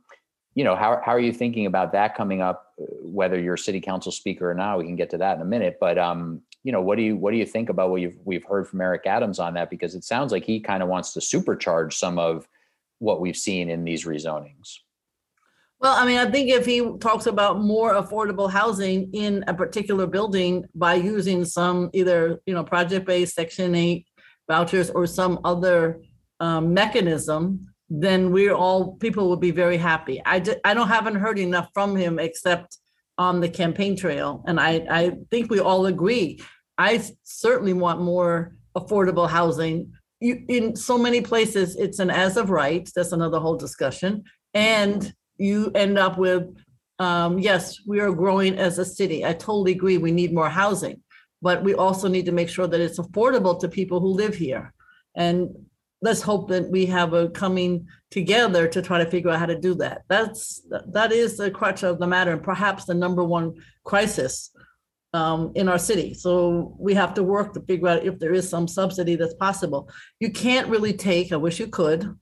[0.54, 2.74] you know how how are you thinking about that coming up?
[2.78, 5.78] Whether you're city council speaker or not, we can get to that in a minute.
[5.80, 8.43] But um, you know, what do you what do you think about what you've we've
[8.43, 9.69] heard from Eric Adams on that?
[9.69, 12.47] Because it sounds like he kind of wants to supercharge some of
[12.97, 14.80] what we've seen in these rezonings.
[15.80, 20.08] Well, I mean, I think if he talks about more affordable housing in a particular
[20.08, 24.08] building by using some either, you know, project-based section eight
[24.49, 26.01] vouchers or some other
[26.39, 30.19] um, mechanism, then we're all, people will be very happy.
[30.25, 32.78] I, I don't, haven't heard enough from him except
[33.17, 34.43] on the campaign trail.
[34.47, 36.41] And I, I think we all agree.
[36.78, 39.94] I certainly want more affordable housing.
[40.20, 42.90] You, in so many places, it's an as of right.
[42.96, 44.24] That's another whole discussion.
[44.54, 46.44] And you end up with,
[47.00, 49.26] um, yes, we are growing as a city.
[49.26, 49.98] I totally agree.
[49.98, 51.02] We need more housing,
[51.42, 54.74] but we also need to make sure that it's affordable to people who live here.
[55.16, 55.50] And
[56.02, 59.60] let's hope that we have a coming together to try to figure out how to
[59.60, 60.04] do that.
[60.08, 60.62] That's
[60.92, 64.52] that is the crutch of the matter, and perhaps the number one crisis
[65.15, 66.13] um, in our city.
[66.13, 69.89] So we have to work to figure out if there is some subsidy that's possible.
[70.19, 71.32] You can't really take.
[71.32, 72.15] I wish you could.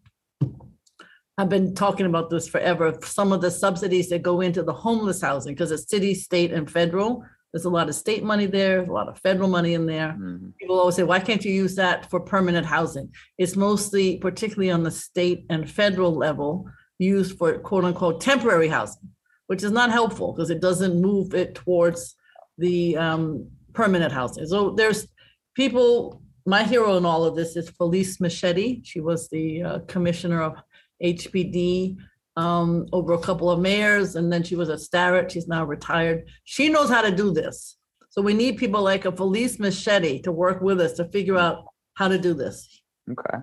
[1.38, 2.94] I've been talking about this forever.
[3.04, 6.70] Some of the subsidies that go into the homeless housing, because it's city, state, and
[6.70, 7.26] federal.
[7.52, 10.16] There's a lot of state money there, a lot of federal money in there.
[10.20, 10.56] Mhm.
[10.60, 13.12] People always say, why can't you use that for permanent housing?
[13.40, 16.68] It's mostly, particularly on the state and federal level,
[17.00, 19.10] used for quote unquote temporary housing,
[19.48, 22.16] which is not helpful because it doesn't move it towards
[22.58, 24.46] the um, permanent housing.
[24.46, 25.08] So there's
[25.56, 28.82] people, my hero in all of this is Felice Michetti.
[28.84, 30.56] She was the uh, commissioner of
[31.04, 31.98] HPD
[32.36, 35.32] um, over a couple of mayors, and then she was at Starrett.
[35.32, 36.28] She's now retired.
[36.44, 37.78] She knows how to do this.
[38.10, 41.66] So we need people like a Felice Michetti to work with us to figure out
[41.96, 42.82] how to do this.
[43.10, 43.40] Okay.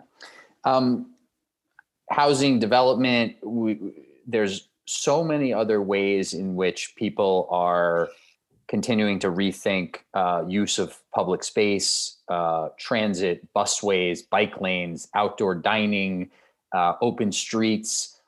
[0.64, 1.14] Um,
[2.10, 3.80] housing development, we,
[4.26, 8.10] there's so many other ways in which people are
[8.70, 16.30] continuing to rethink uh, use of public space, uh, transit, busways, bike lanes, outdoor dining,
[16.72, 18.20] uh, open streets.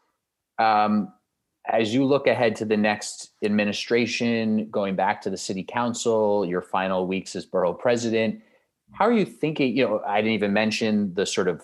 [0.59, 1.13] Um,
[1.69, 6.61] as you look ahead to the next administration, going back to the city council, your
[6.61, 8.43] final weeks as borough president,
[8.91, 9.77] how are you thinking?
[9.77, 11.63] You know, I didn't even mention the sort of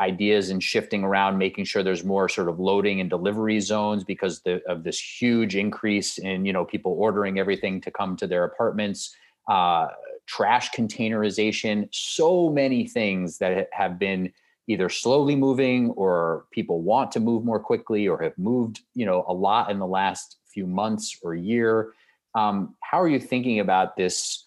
[0.00, 4.40] ideas and shifting around, making sure there's more sort of loading and delivery zones because
[4.40, 8.44] the, of this huge increase in you know people ordering everything to come to their
[8.44, 9.14] apartments.
[9.48, 9.88] Uh,
[10.26, 14.32] trash containerization, so many things that have been
[14.68, 19.24] either slowly moving or people want to move more quickly or have moved you know
[19.28, 21.92] a lot in the last few months or year.
[22.34, 24.44] Um, how are you thinking about this?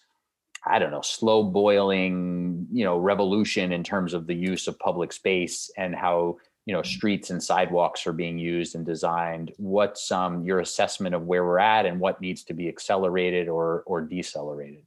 [0.66, 5.12] I don't know, slow boiling, you know, revolution in terms of the use of public
[5.12, 9.52] space and how, you know, streets and sidewalks are being used and designed.
[9.58, 13.84] What's um, your assessment of where we're at and what needs to be accelerated or
[13.86, 14.82] or decelerated?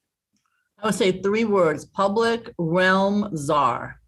[0.81, 3.99] I would say three words: public realm czar.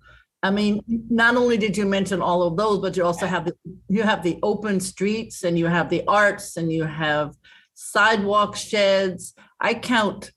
[0.44, 3.56] I mean, not only did you mention all of those, but you also have the
[3.88, 7.36] you have the open streets and you have the arts and you have
[7.76, 9.34] sidewalk sheds.
[9.60, 10.32] I count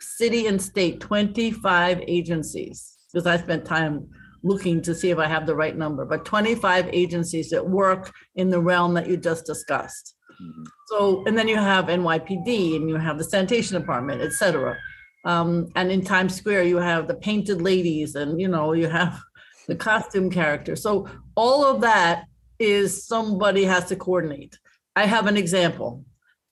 [0.00, 4.08] city and state 25 agencies because I spent time
[4.42, 8.48] looking to see if I have the right number, but 25 agencies that work in
[8.48, 10.14] the realm that you just discussed.
[10.42, 10.62] Mm-hmm.
[10.86, 14.78] So, and then you have NYPD and you have the sanitation department, et cetera.
[15.24, 19.20] Um, and in Times Square, you have the painted ladies and, you know, you have
[19.68, 20.76] the costume character.
[20.76, 22.24] So all of that
[22.58, 24.58] is somebody has to coordinate.
[24.96, 26.04] I have an example.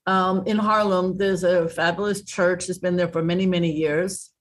[0.09, 4.31] Um, in Harlem, there's a fabulous church that's been there for many, many years.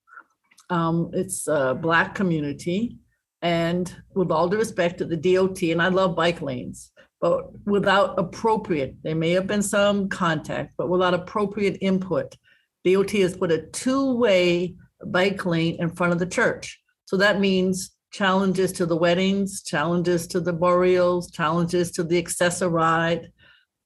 [0.70, 2.96] Um, it's a Black community.
[3.42, 8.18] And with all due respect to the DOT, and I love bike lanes, but without
[8.18, 12.34] appropriate, there may have been some contact, but without appropriate input,
[12.86, 16.80] DOT has put a two way bike lane in front of the church.
[17.04, 23.30] So that means challenges to the weddings, challenges to the burials, challenges to the Access-A-Ride,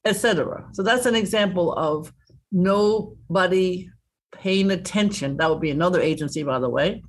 [0.04, 0.68] etc.
[0.72, 2.12] So that's an example of
[2.50, 3.88] nobody
[4.32, 5.36] paying attention.
[5.36, 7.02] That would be another agency, by the way,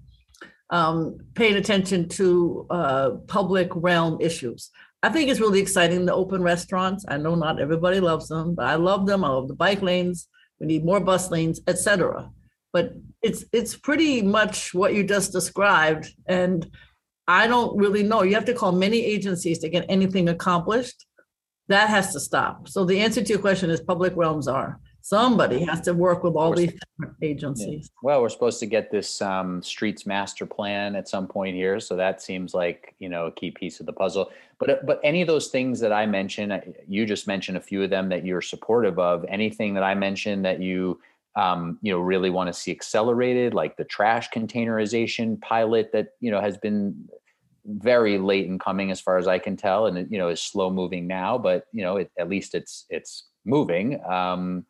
[0.70, 4.70] um, paying attention to uh, public realm issues.
[5.02, 7.04] I think it's really exciting the open restaurants.
[7.08, 9.24] I know not everybody loves them, but I love them.
[9.24, 10.30] I love the bike lanes.
[10.60, 12.30] We need more bus lanes, etc.
[12.72, 16.66] But it's it's pretty much what you just described, and
[17.28, 18.24] I don't really know.
[18.24, 21.06] You have to call many agencies to get anything accomplished.
[21.68, 22.68] That has to stop.
[22.68, 24.80] So the answer to your question is public realm czar.
[25.02, 27.92] Somebody has to work with all these different agencies.
[28.04, 31.98] Well, we're supposed to get this um, streets master plan at some point here, so
[31.98, 34.32] that seems like you know a key piece of the puzzle.
[34.60, 36.54] But but any of those things that I mentioned,
[36.88, 39.26] you just mentioned a few of them that you're supportive of.
[39.28, 41.02] Anything that I mentioned that you
[41.36, 46.32] um, you know really want to see accelerated, like the trash containerization pilot that you
[46.32, 47.10] know has been
[47.66, 50.42] very late in coming as far as I can tell, and it, you know is
[50.42, 54.04] slow moving now, but you know it, at least it's it's moving.
[54.06, 54.66] Um,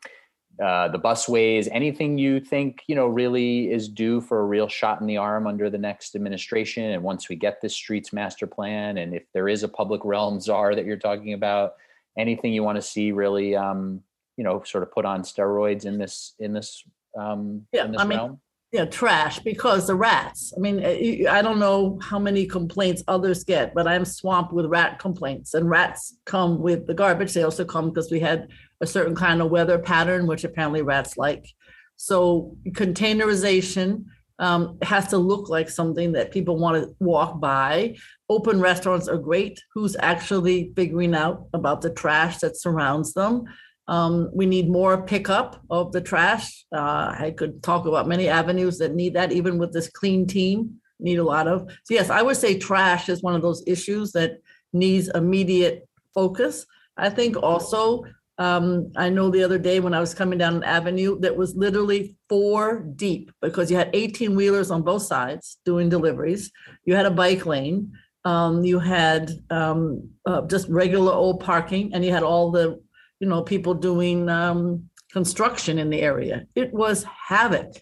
[0.62, 5.00] uh, the busways, anything you think you know really is due for a real shot
[5.00, 8.98] in the arm under the next administration, and once we get this streets master plan,
[8.98, 11.74] and if there is a public realm czar that you're talking about,
[12.16, 14.00] anything you want to see really, um,
[14.36, 16.84] you know, sort of put on steroids in this in this
[17.18, 18.40] um, yeah, in this I mean, realm
[18.74, 20.52] yeah, trash because the rats.
[20.56, 24.66] I mean, eh, I don't know how many complaints others get, but I'm swamped with
[24.66, 25.54] rat complaints.
[25.54, 27.32] And rats come with the garbage.
[27.32, 28.48] They also come because we had
[28.80, 31.46] a certain kind of weather pattern, which apparently rats like.
[31.94, 34.06] So containerization
[34.40, 37.94] um, has to look like something that people want to walk by.
[38.28, 39.62] Open restaurants are great.
[39.72, 43.44] Who's actually figuring out about the trash that surrounds them?
[43.86, 46.64] Um, we need more pickup of the trash.
[46.74, 50.80] Uh, I could talk about many avenues that need that, even with this clean team,
[50.98, 51.70] need a lot of.
[51.84, 54.38] So yes, I would say trash is one of those issues that
[54.72, 56.64] needs immediate focus.
[56.96, 58.04] I think also,
[58.38, 61.54] um, I know the other day when I was coming down an avenue that was
[61.54, 66.50] literally four deep because you had 18 wheelers on both sides doing deliveries.
[66.84, 67.92] You had a bike lane.
[68.24, 72.80] Um, you had um, uh, just regular old parking, and you had all the
[73.20, 76.46] you know, people doing um, construction in the area.
[76.54, 77.72] It was havoc.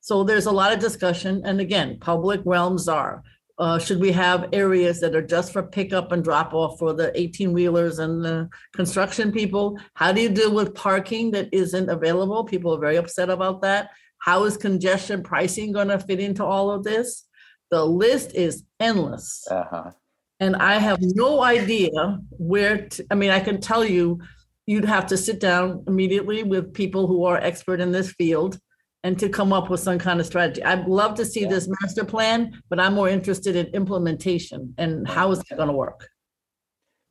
[0.00, 1.42] So there's a lot of discussion.
[1.44, 3.22] And again, public realm czar,
[3.58, 7.10] uh, should we have areas that are just for pickup and drop off for the
[7.18, 9.78] 18 wheelers and the construction people?
[9.94, 12.44] How do you deal with parking that isn't available?
[12.44, 13.90] People are very upset about that.
[14.18, 17.24] How is congestion pricing going to fit into all of this?
[17.70, 19.46] The list is endless.
[19.50, 19.90] Uh-huh.
[20.38, 24.20] And I have no idea where, to, I mean, I can tell you,
[24.66, 28.58] you'd have to sit down immediately with people who are expert in this field
[29.04, 30.62] and to come up with some kind of strategy.
[30.64, 31.48] I'd love to see Yeah.
[31.50, 35.74] this master plan, but I'm more interested in implementation and how is it going to
[35.74, 36.08] work?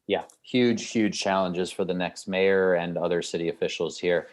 [0.07, 4.27] Yeah, huge, huge challenges for the next mayor and other city officials here.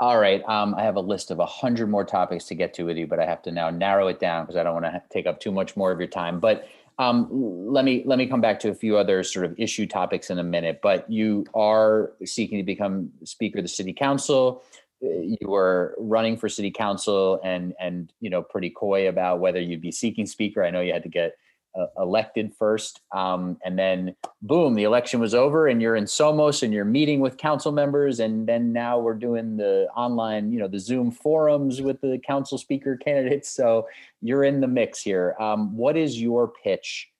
[0.00, 2.84] All right, um, I have a list of a hundred more topics to get to
[2.84, 5.02] with you, but I have to now narrow it down because I don't want to
[5.10, 6.38] take up too much more of your time.
[6.38, 6.68] But
[6.98, 10.30] um, let me let me come back to a few other sort of issue topics
[10.30, 10.80] in a minute.
[10.82, 14.62] But you are seeking to become Speaker of the City Council.
[15.02, 19.60] Uh, You were running for City Council and and you know pretty coy about whether
[19.60, 20.64] you'd be seeking Speaker.
[20.64, 21.36] I know you had to get
[21.78, 26.62] uh, elected first, um, and then boom, the election was over and you're in Somos
[26.62, 28.20] and you're meeting with council members.
[28.20, 32.58] And then now we're doing the online, you know, the Zoom forums with the council
[32.58, 33.50] speaker candidates.
[33.50, 33.86] So
[34.20, 35.34] you're in the mix here.
[35.40, 37.10] Um, what is your pitch?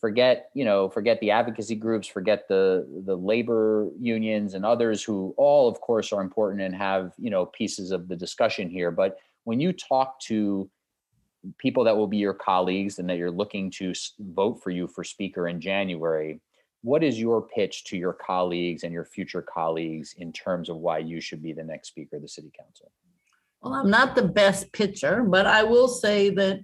[0.00, 5.34] Forget, you know, forget the advocacy groups, forget the the labor unions and others who
[5.36, 8.92] all, of course, are important and have, you know, pieces of the discussion here.
[8.92, 10.70] But when you talk to
[11.58, 15.04] people that will be your colleagues and that you're looking to vote for you for
[15.04, 16.40] speaker in January,
[16.82, 20.98] what is your pitch to your colleagues and your future colleagues in terms of why
[20.98, 22.90] you should be the next speaker of the city council?
[23.60, 26.60] Well, I'm not the best pitcher, but I will say that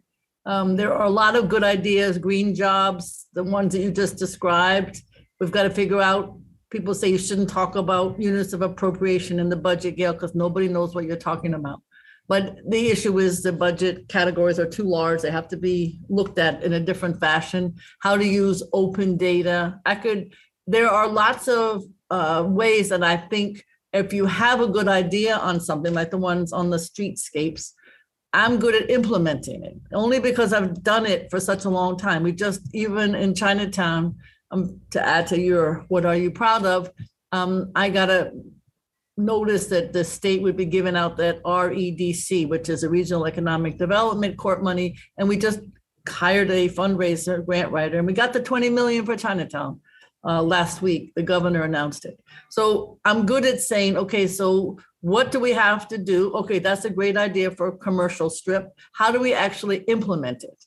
[0.47, 4.17] um, there are a lot of good ideas, green jobs, the ones that you just
[4.17, 5.03] described.
[5.41, 6.39] We've got to figure out,
[6.71, 10.69] people say you shouldn't talk about units of appropriation in the budget, Gale, because nobody
[10.69, 11.81] knows what you're talking about.
[12.27, 15.21] But the issue is the budget categories are too large.
[15.21, 17.75] They have to be looked at in a different fashion.
[18.01, 19.81] How to use open data.
[19.85, 20.33] I could,
[20.67, 23.63] there are lots of uh, ways that I think
[23.93, 27.73] if you have a good idea on something like the ones on the streetscapes,
[28.33, 32.25] I'm good at implementing it only because I've done it for such a long time.
[32.25, 34.17] We just, even in Chinatown,
[34.51, 36.91] um, to add to your, what are you proud of?
[37.31, 38.33] Um, I got a
[39.17, 43.79] notice that the state would be giving out that REDC, which is a Regional Economic
[43.79, 44.97] Development Court money.
[45.19, 45.61] And we just
[46.09, 49.81] hired a fundraiser grant writer and we got the 20 million for Chinatown
[50.25, 51.13] uh, last week.
[51.15, 52.21] The governor announced it.
[52.51, 56.33] So I'm good at saying, okay, so what do we have to do?
[56.33, 58.69] Okay, that's a great idea for a commercial strip.
[58.93, 60.65] How do we actually implement it?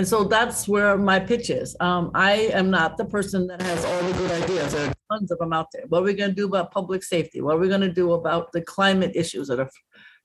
[0.00, 1.76] And so that's where my pitch is.
[1.78, 4.72] Um, I am not the person that has all the good ideas.
[4.72, 5.84] There are tons of them out there.
[5.90, 7.42] What are we going to do about public safety?
[7.42, 9.68] What are we going to do about the climate issues that are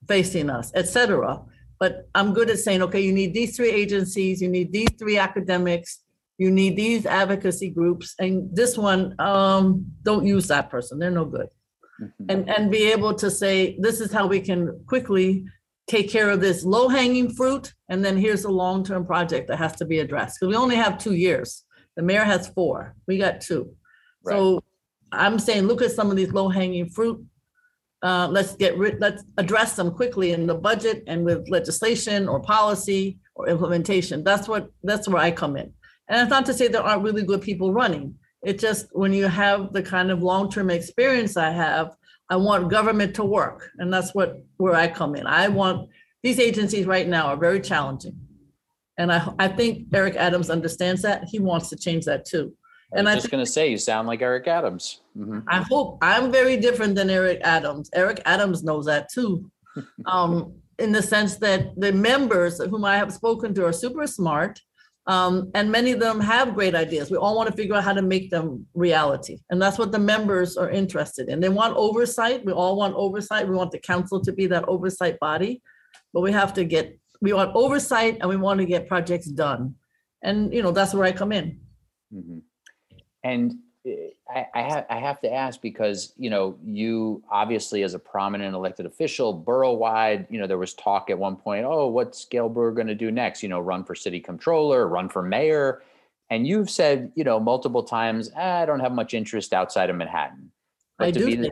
[0.07, 1.41] facing us, et cetera?
[1.77, 5.17] But I'm good at saying, okay, you need these three agencies, you need these three
[5.17, 5.99] academics,
[6.37, 10.99] you need these advocacy groups, and this one, um, don't use that person.
[10.99, 11.49] They're no good.
[12.01, 12.25] Mhm.
[12.29, 15.47] And, and be able to say, this is how we can quickly
[15.85, 17.73] take care of this low hanging fruit.
[17.89, 20.39] And then here's a long-term project that has to be addressed.
[20.39, 21.63] Because we only have two years.
[21.95, 22.95] The mayor has four.
[23.07, 23.75] We got two.
[24.27, 24.63] So
[25.11, 27.23] I'm saying, look at some of these low hanging fruit.
[28.01, 32.39] Uh, let's get rid, let's address them quickly in the budget and with legislation or
[32.39, 34.23] policy or implementation.
[34.23, 35.71] That's what, that's where I come in.
[36.07, 38.15] And it's not to say there aren't really good people running.
[38.43, 41.95] It's just when you have the kind of long-term experience I have,
[42.29, 43.71] I want government to work.
[43.77, 45.25] And that's what, where I come in.
[45.25, 45.89] I want,
[46.25, 48.19] these agencies right now are very challenging.
[48.97, 51.25] And I, I think Eric Adams understands that.
[51.25, 52.51] He wants to change that too.
[52.91, 55.01] I And I just going to say, you sound like Eric Adams.
[55.15, 55.43] Mhm.
[55.47, 57.91] I hope I'm very different than Eric Adams.
[57.93, 59.51] Eric Adams knows that too.
[60.05, 64.59] Um, in the sense that the members whom I have spoken to are super smart.
[65.07, 67.11] Um, and many of them have great ideas.
[67.11, 69.37] We all want to figure out how to make them reality.
[69.49, 71.39] And that's what the members are interested in.
[71.39, 72.45] They want oversight.
[72.45, 73.47] We all want oversight.
[73.47, 75.61] We want the council to be that oversight body.
[76.15, 79.75] But we have to get, we want oversight and we want to get projects done.
[80.23, 81.59] And, you know, that's where I come in.
[82.11, 82.41] Mhm.
[83.25, 83.55] And
[83.85, 83.91] uh,
[84.33, 88.55] I, I have I have to ask because you know you obviously as a prominent
[88.55, 92.49] elected official, borough wide, you know there was talk at one point, oh, what's Gale
[92.49, 93.43] Brewer going to do next?
[93.43, 95.81] You know, run for city controller, run for mayor,
[96.29, 99.95] and you've said you know multiple times, "Ah, I don't have much interest outside of
[99.95, 100.51] Manhattan.
[100.99, 101.51] I to do be the-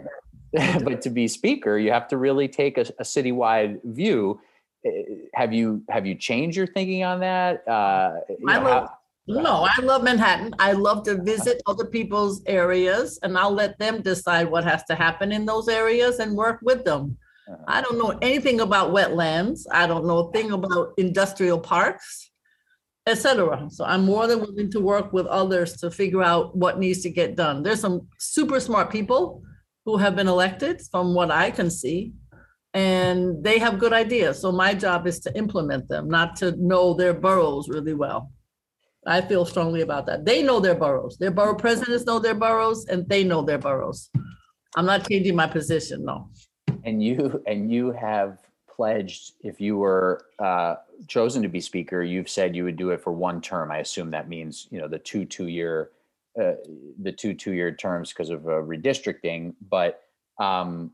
[0.83, 4.39] but to be speaker, you have to really take a, a citywide view.
[4.85, 4.89] Uh,
[5.33, 7.63] Have you have you changed your thinking on that?
[7.67, 10.53] Uh, I know, love- how- No, I love Manhattan.
[10.59, 14.95] I love to visit other people's areas and I'll let them decide what has to
[14.95, 17.17] happen in those areas and work with them.
[17.47, 17.63] Uh-huh.
[17.67, 19.59] I don't know anything about wetlands.
[19.71, 22.31] I don't know a thing about industrial parks,
[23.07, 23.69] etc.
[23.69, 27.09] So I'm more than willing to work with others to figure out what needs to
[27.09, 27.63] get done.
[27.63, 29.41] There's some super smart people
[29.85, 32.13] who have been elected, from what I can see,
[32.73, 34.39] and they have good ideas.
[34.39, 38.31] So my job is to implement them, not to know their boroughs really well.
[39.05, 40.25] I feel strongly about that.
[40.25, 41.17] They know their boroughs.
[41.17, 44.09] Their borough presidents know their boroughs, and they know their boroughs.
[44.75, 46.29] I'm not changing my position, no.
[46.85, 50.75] And you and you have pledged if you were uh,
[51.07, 53.71] chosen to be speaker, you've said you would do it for one term.
[53.71, 55.91] I assume that means you know the two two year
[56.41, 56.53] uh,
[57.01, 59.53] the two two year terms because of uh, redistricting.
[59.69, 60.01] But
[60.39, 60.91] um,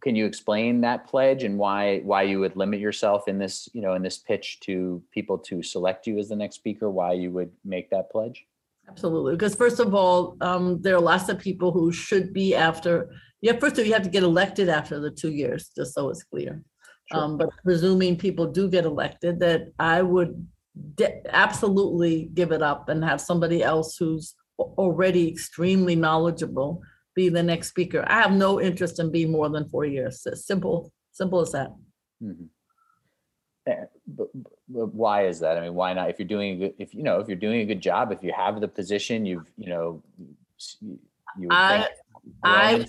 [0.00, 3.82] can you explain that pledge and why why you would limit yourself in this you
[3.82, 6.90] know in this pitch to people to select you as the next speaker?
[6.90, 8.46] Why you would make that pledge?
[8.88, 13.10] Absolutely, because first of all, um, there are lots of people who should be after.
[13.40, 16.10] Yeah, first of all, you have to get elected after the two years, just so
[16.10, 16.62] it's clear.
[17.10, 17.20] Sure.
[17.20, 20.46] Um, but presuming people do get elected, that I would
[20.94, 26.82] de- absolutely give it up and have somebody else who's already extremely knowledgeable
[27.14, 28.04] be the next speaker.
[28.06, 30.22] I have no interest in being more than four years.
[30.26, 31.70] It's simple, simple as that.
[32.22, 32.44] Mm-hmm.
[33.66, 34.28] Eh, but,
[34.68, 35.56] but why is that?
[35.56, 36.10] I mean, why not?
[36.10, 38.22] If you're doing a good, if you know, if you're doing a good job, if
[38.22, 40.02] you have the position, you've, you know,
[41.38, 41.48] you.
[41.50, 41.88] I,
[42.42, 42.86] I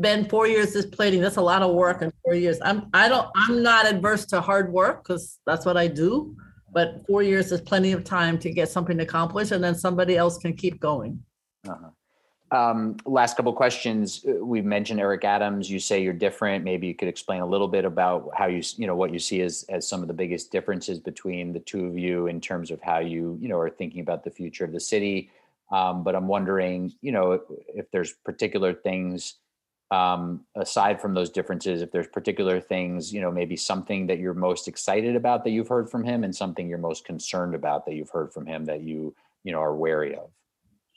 [0.00, 1.20] been four years this plating.
[1.20, 2.58] That's a lot of work in four years.
[2.62, 6.34] I'm, I don't, I'm not adverse to hard work because that's what I do.
[6.72, 10.38] But four years is plenty of time to get something accomplished, and then somebody else
[10.38, 11.20] can keep going.
[11.68, 11.90] Uh-huh.
[12.52, 14.24] Um, last couple questions.
[14.26, 15.70] Uh, we've mentioned Eric Adams.
[15.70, 16.64] You say you're different.
[16.64, 19.40] Maybe you could explain a little bit about how you, you know, what you see
[19.42, 22.80] as as some of the biggest differences between the two of you in terms of
[22.82, 25.30] how you, you know, are thinking about the future of the city.
[25.70, 29.36] Um, but I'm wondering, you know, if, if there's particular things
[29.92, 34.34] um, aside from those differences, if there's particular things, you know, maybe something that you're
[34.34, 37.94] most excited about that you've heard from him, and something you're most concerned about that
[37.94, 40.30] you've heard from him that you, you know, are wary of.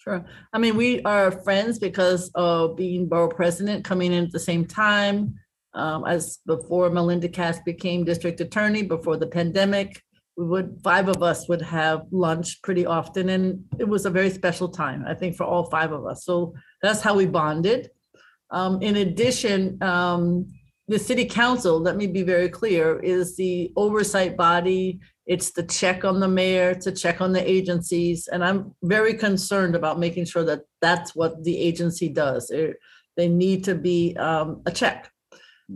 [0.03, 0.25] Sure.
[0.51, 4.65] I mean, we are friends because of being borough president, coming in at the same
[4.65, 5.35] time.
[5.73, 10.01] Um, as before Melinda Katz became district attorney before the pandemic,
[10.35, 14.29] we would five of us would have lunch pretty often, and it was a very
[14.29, 16.25] special time, I think, for all five of us.
[16.25, 17.89] So that's how we bonded.
[18.51, 20.51] Um, in addition, um,
[20.87, 26.03] the city council, let me be very clear, is the oversight body it's the check
[26.03, 28.27] on the mayor, to check on the agencies.
[28.27, 32.47] And I'm very concerned about making sure that that's what the agency does.
[32.47, 32.73] They,
[33.15, 35.09] they need to be um, a check.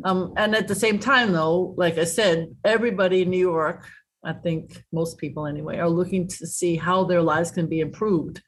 [0.04, 3.88] Um, and at the same time, though, like I said, everybody in New York,
[4.24, 8.42] I think most people anyway, are looking to see how their lives can be improved,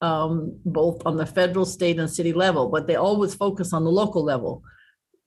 [0.00, 3.90] um, both on the federal, state, and city level, but they always focus on the
[3.90, 4.64] local level.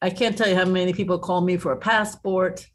[0.04, 2.68] I can't tell you how many people call me for a passport,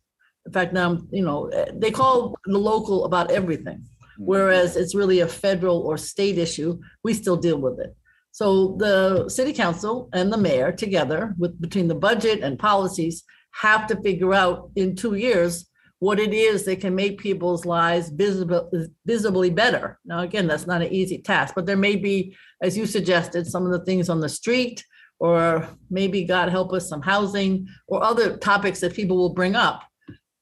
[0.47, 4.25] in fact, now, you know, they call the local about everything, mm-hmm.
[4.25, 6.81] whereas it's really a federal or state issue.
[7.05, 7.95] We still deal with it.
[8.33, 13.87] So the city council and the mayor together with between the budget and policies have
[13.89, 15.67] to figure out in two years
[15.99, 18.71] what it is that can make people's lives visible,
[19.05, 19.99] visibly better.
[20.05, 23.67] Now, again, that's not an easy task, but there may be, as you suggested, some
[23.67, 24.83] of the things on the street,
[25.19, 29.83] or maybe God help us, some housing or other topics that people will bring up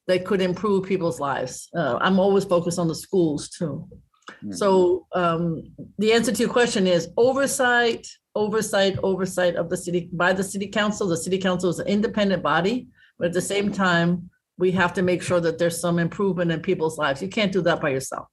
[0.06, 1.68] that could improve people's lives.
[1.76, 3.88] Uh, I'm always focused on the schools too.
[4.28, 4.52] Mm-hmm.
[4.52, 10.32] So um, the answer to your question is oversight, oversight, oversight of the city by
[10.32, 11.08] the city council.
[11.08, 15.02] The city council is an independent body, but at the same time, we have to
[15.02, 17.20] make sure that there's some improvement in people's lives.
[17.20, 18.28] You can't do that by yourself.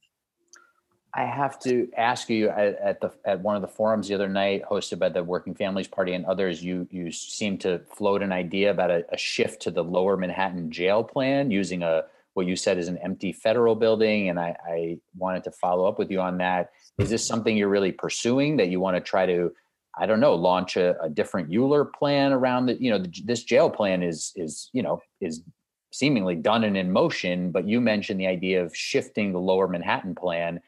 [1.16, 4.30] I have to ask you at, at, the at one of the forums the other
[4.30, 6.64] night, hosted by the Working Families Party and others.
[6.64, 10.72] You you seem to float an idea about a, a shift to the Lower Manhattan
[10.72, 14.98] jail plan using a what you said is an empty federal building, and I, I
[15.16, 16.72] wanted to follow up with you on that.
[16.98, 19.52] Is this something you're really pursuing that you want to try to?
[19.96, 23.44] I don't know, launch a, a different ULURP plan around the, you know, the, this
[23.44, 25.44] jail plan is, is, you know, is
[25.92, 30.16] seemingly done and in motion, but you mentioned the idea of shifting the lower Manhattan
[30.16, 30.60] plan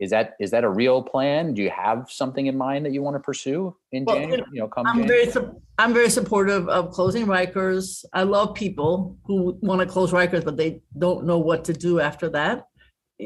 [0.00, 1.54] is that is that a real plan?
[1.54, 4.42] Do you have something in mind that you want to pursue in well, January?
[4.52, 5.30] You know, come I'm January?
[5.30, 5.46] very
[5.78, 8.04] I'm very supportive of closing Rikers.
[8.12, 12.00] I love people who want to close Rikers, but they don't know what to do
[12.00, 12.64] after that.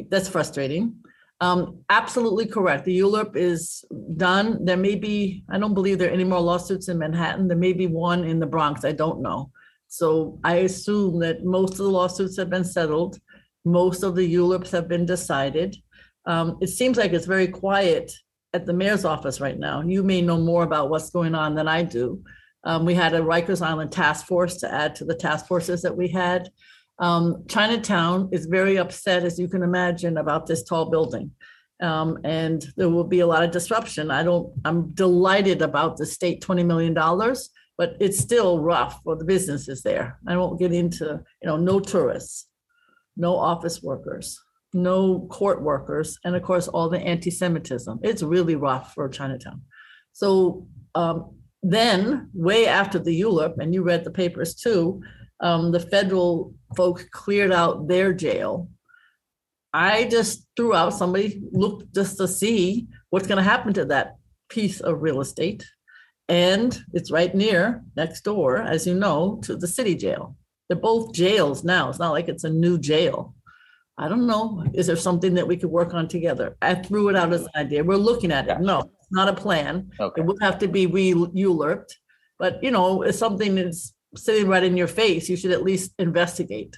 [0.09, 0.97] That's frustrating.
[1.41, 2.85] Um, absolutely correct.
[2.85, 3.85] The ULURP is
[4.17, 4.65] done.
[4.65, 7.49] There may be, I don't believe there are any more lawsuits in Manhattan.
[7.49, 8.85] There may be one in the Bronx.
[8.85, 9.51] I don't know.
[9.89, 13.19] So I assume that most of the lawsuits have been settled.
[13.65, 15.77] Most of the ULURPs have been decided.
[16.27, 18.13] Um, it seems like it's very quiet
[18.55, 19.83] at the mayor's office right now.
[19.83, 22.23] You may know more about what's going on than I do.
[22.65, 25.97] Um, we had a Rikers Island task force to add to the task forces that
[25.97, 26.49] we had.
[26.99, 31.33] Um, Chinatown is very upset, as you can imagine, about this tall building.
[31.81, 34.13] Um, and there will be a lot of disruption.
[34.13, 36.95] I don't, I'm delighted about the state $20 million,
[37.77, 40.21] but it's still rough for the businesses there.
[40.29, 42.47] I won't get into, you know, no tourists,
[43.17, 44.41] no office workers,
[44.73, 48.01] no court workers, and of course, all the anti-Semitism.
[48.03, 49.63] It's really rough for Chinatown.
[50.13, 55.03] So um, then, way after the ULURP, and you read the papers too,
[55.41, 58.69] um, the federal folks cleared out their jail.
[59.73, 64.17] I just threw out somebody looked just to see what's going to happen to that
[64.49, 65.65] piece of real estate.
[66.29, 70.37] And it's right near next door, as you know, to the city jail.
[70.69, 71.89] They're both jails now.
[71.89, 73.35] It's not like it's a new jail.
[73.99, 74.65] I don't know.
[74.73, 76.57] Is there something that we could work on together?
[76.63, 77.85] I threw it out as an idea.
[77.85, 78.61] We're looking at it.
[78.61, 79.91] No, it's not a plan.
[80.01, 80.21] Okay.
[80.21, 81.93] It would have to be re ULURPed.
[82.39, 85.93] But you know, if something is sitting right in your face, you should at least
[85.99, 86.75] investigate.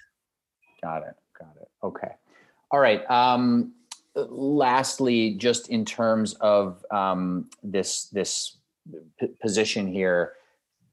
[0.83, 1.15] Got it.
[1.39, 1.69] Got it.
[1.83, 2.11] Okay.
[2.71, 3.09] All right.
[3.11, 3.73] Um,
[4.15, 8.59] lastly, just in terms of um, this this
[9.21, 10.33] p- position here,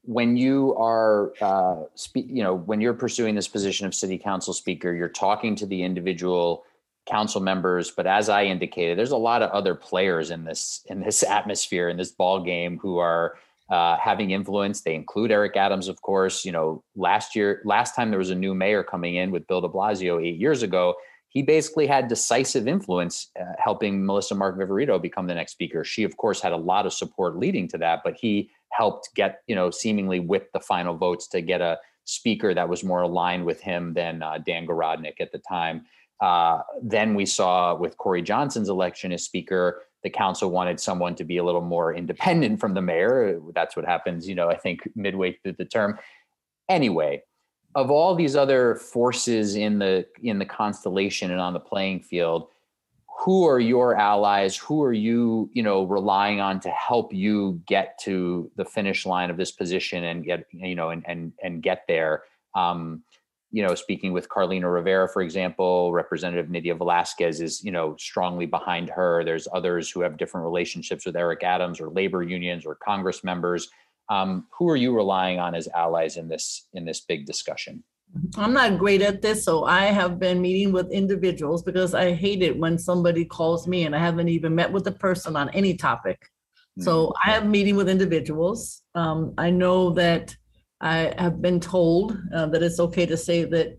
[0.04, 4.52] when you are, uh, spe- you know, when you're pursuing this position of city council
[4.52, 6.64] speaker, you're talking to the individual
[7.06, 7.90] council members.
[7.90, 11.88] But as I indicated, there's a lot of other players in this in this atmosphere
[11.88, 13.38] in this ball game who are
[13.70, 14.82] uh, having influence.
[14.82, 16.44] They include Eric Adams, of course.
[16.44, 19.60] You know, last year, last time there was a new mayor coming in with Bill
[19.60, 20.94] De Blasio eight years ago,
[21.32, 25.82] he basically had decisive influence uh, helping Melissa Mark Viverito become the next speaker.
[25.82, 29.40] She, of course, had a lot of support leading to that, but he helped get,
[29.46, 33.46] you know, seemingly whip the final votes to get a speaker that was more aligned
[33.46, 35.86] with him than uh, Dan Garodnick at the time.
[36.20, 41.24] Uh, then we saw with Corey Johnson's election as speaker, the council wanted someone to
[41.24, 43.40] be a little more independent from the mayor.
[43.54, 45.98] That's what happens, you know, I think midway through the term.
[46.68, 47.22] Anyway,
[47.74, 52.48] of all these other forces in the in the constellation and on the playing field
[53.22, 54.56] who are your allies?
[54.56, 59.30] Who are you you know relying on to help you get to the finish line
[59.30, 62.24] of this position and get you know and and and get there?
[62.54, 63.02] Um
[63.54, 68.46] you know speaking with carlina rivera for example representative nydia velasquez is you know strongly
[68.46, 69.22] behind her.
[69.24, 73.68] There's others who have different relationships with eric adams or labor unions or congress members
[74.12, 77.82] um, who are you relying on as allies in this in this big discussion?
[78.36, 82.42] I'm not great at this, so I have been meeting with individuals because I hate
[82.42, 85.74] it when somebody calls me and I haven't even met with the person on any
[85.74, 86.18] topic.
[86.78, 88.82] So I have meeting with individuals.
[88.94, 90.34] Um, I know that
[90.80, 93.78] I have been told uh, that it's okay to say that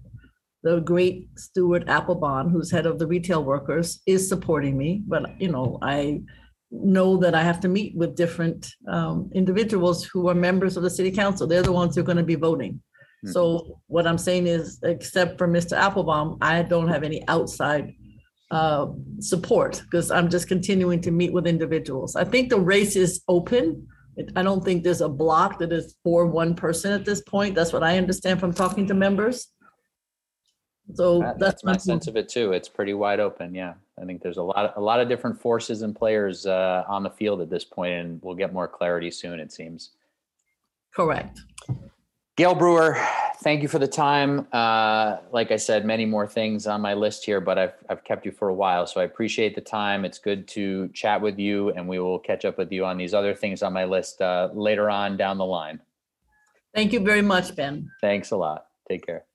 [0.63, 5.03] the great Stuart Appelbaum, who's head of the retail workers, is supporting me.
[5.07, 6.21] But you know, I
[6.73, 10.89] know that I have to meet with different um, individuals who are members of the
[10.89, 11.47] city council.
[11.47, 12.81] They're the ones who are going to be voting.
[13.25, 15.77] So what I'm saying is, except for Mr.
[15.77, 17.93] Appelbaum, I don't have any outside
[18.51, 18.87] uh,
[19.19, 22.15] support because I'm just continuing to meet with individuals.
[22.15, 23.87] I think the race is open.
[24.35, 27.55] I don't think there's a block that is for one person at this point.
[27.55, 29.47] That's what I understand from talking to members.
[30.95, 32.53] So That- that's my sense of it too.
[32.53, 33.53] It's pretty wide open.
[33.55, 37.03] Yeah, I think there's a lot, a lot of different forces and players uh, on
[37.03, 39.39] the field at this point, and we'll get more clarity soon.
[39.39, 39.91] It seems.
[40.93, 41.41] correct.
[42.35, 42.97] Gale Brewer,
[43.43, 44.47] thank you for the time.
[44.51, 48.25] Uh, like I said, many more things on my list here, but I've I've kept
[48.25, 50.03] you for a while, so I appreciate the time.
[50.03, 53.13] It's good to chat with you, and we will catch up with you on these
[53.13, 55.79] other things on my list uh, later on down the line.
[56.73, 57.91] Thank you very much, Ben.
[58.01, 58.65] Thanks a lot.
[58.89, 59.25] Take care.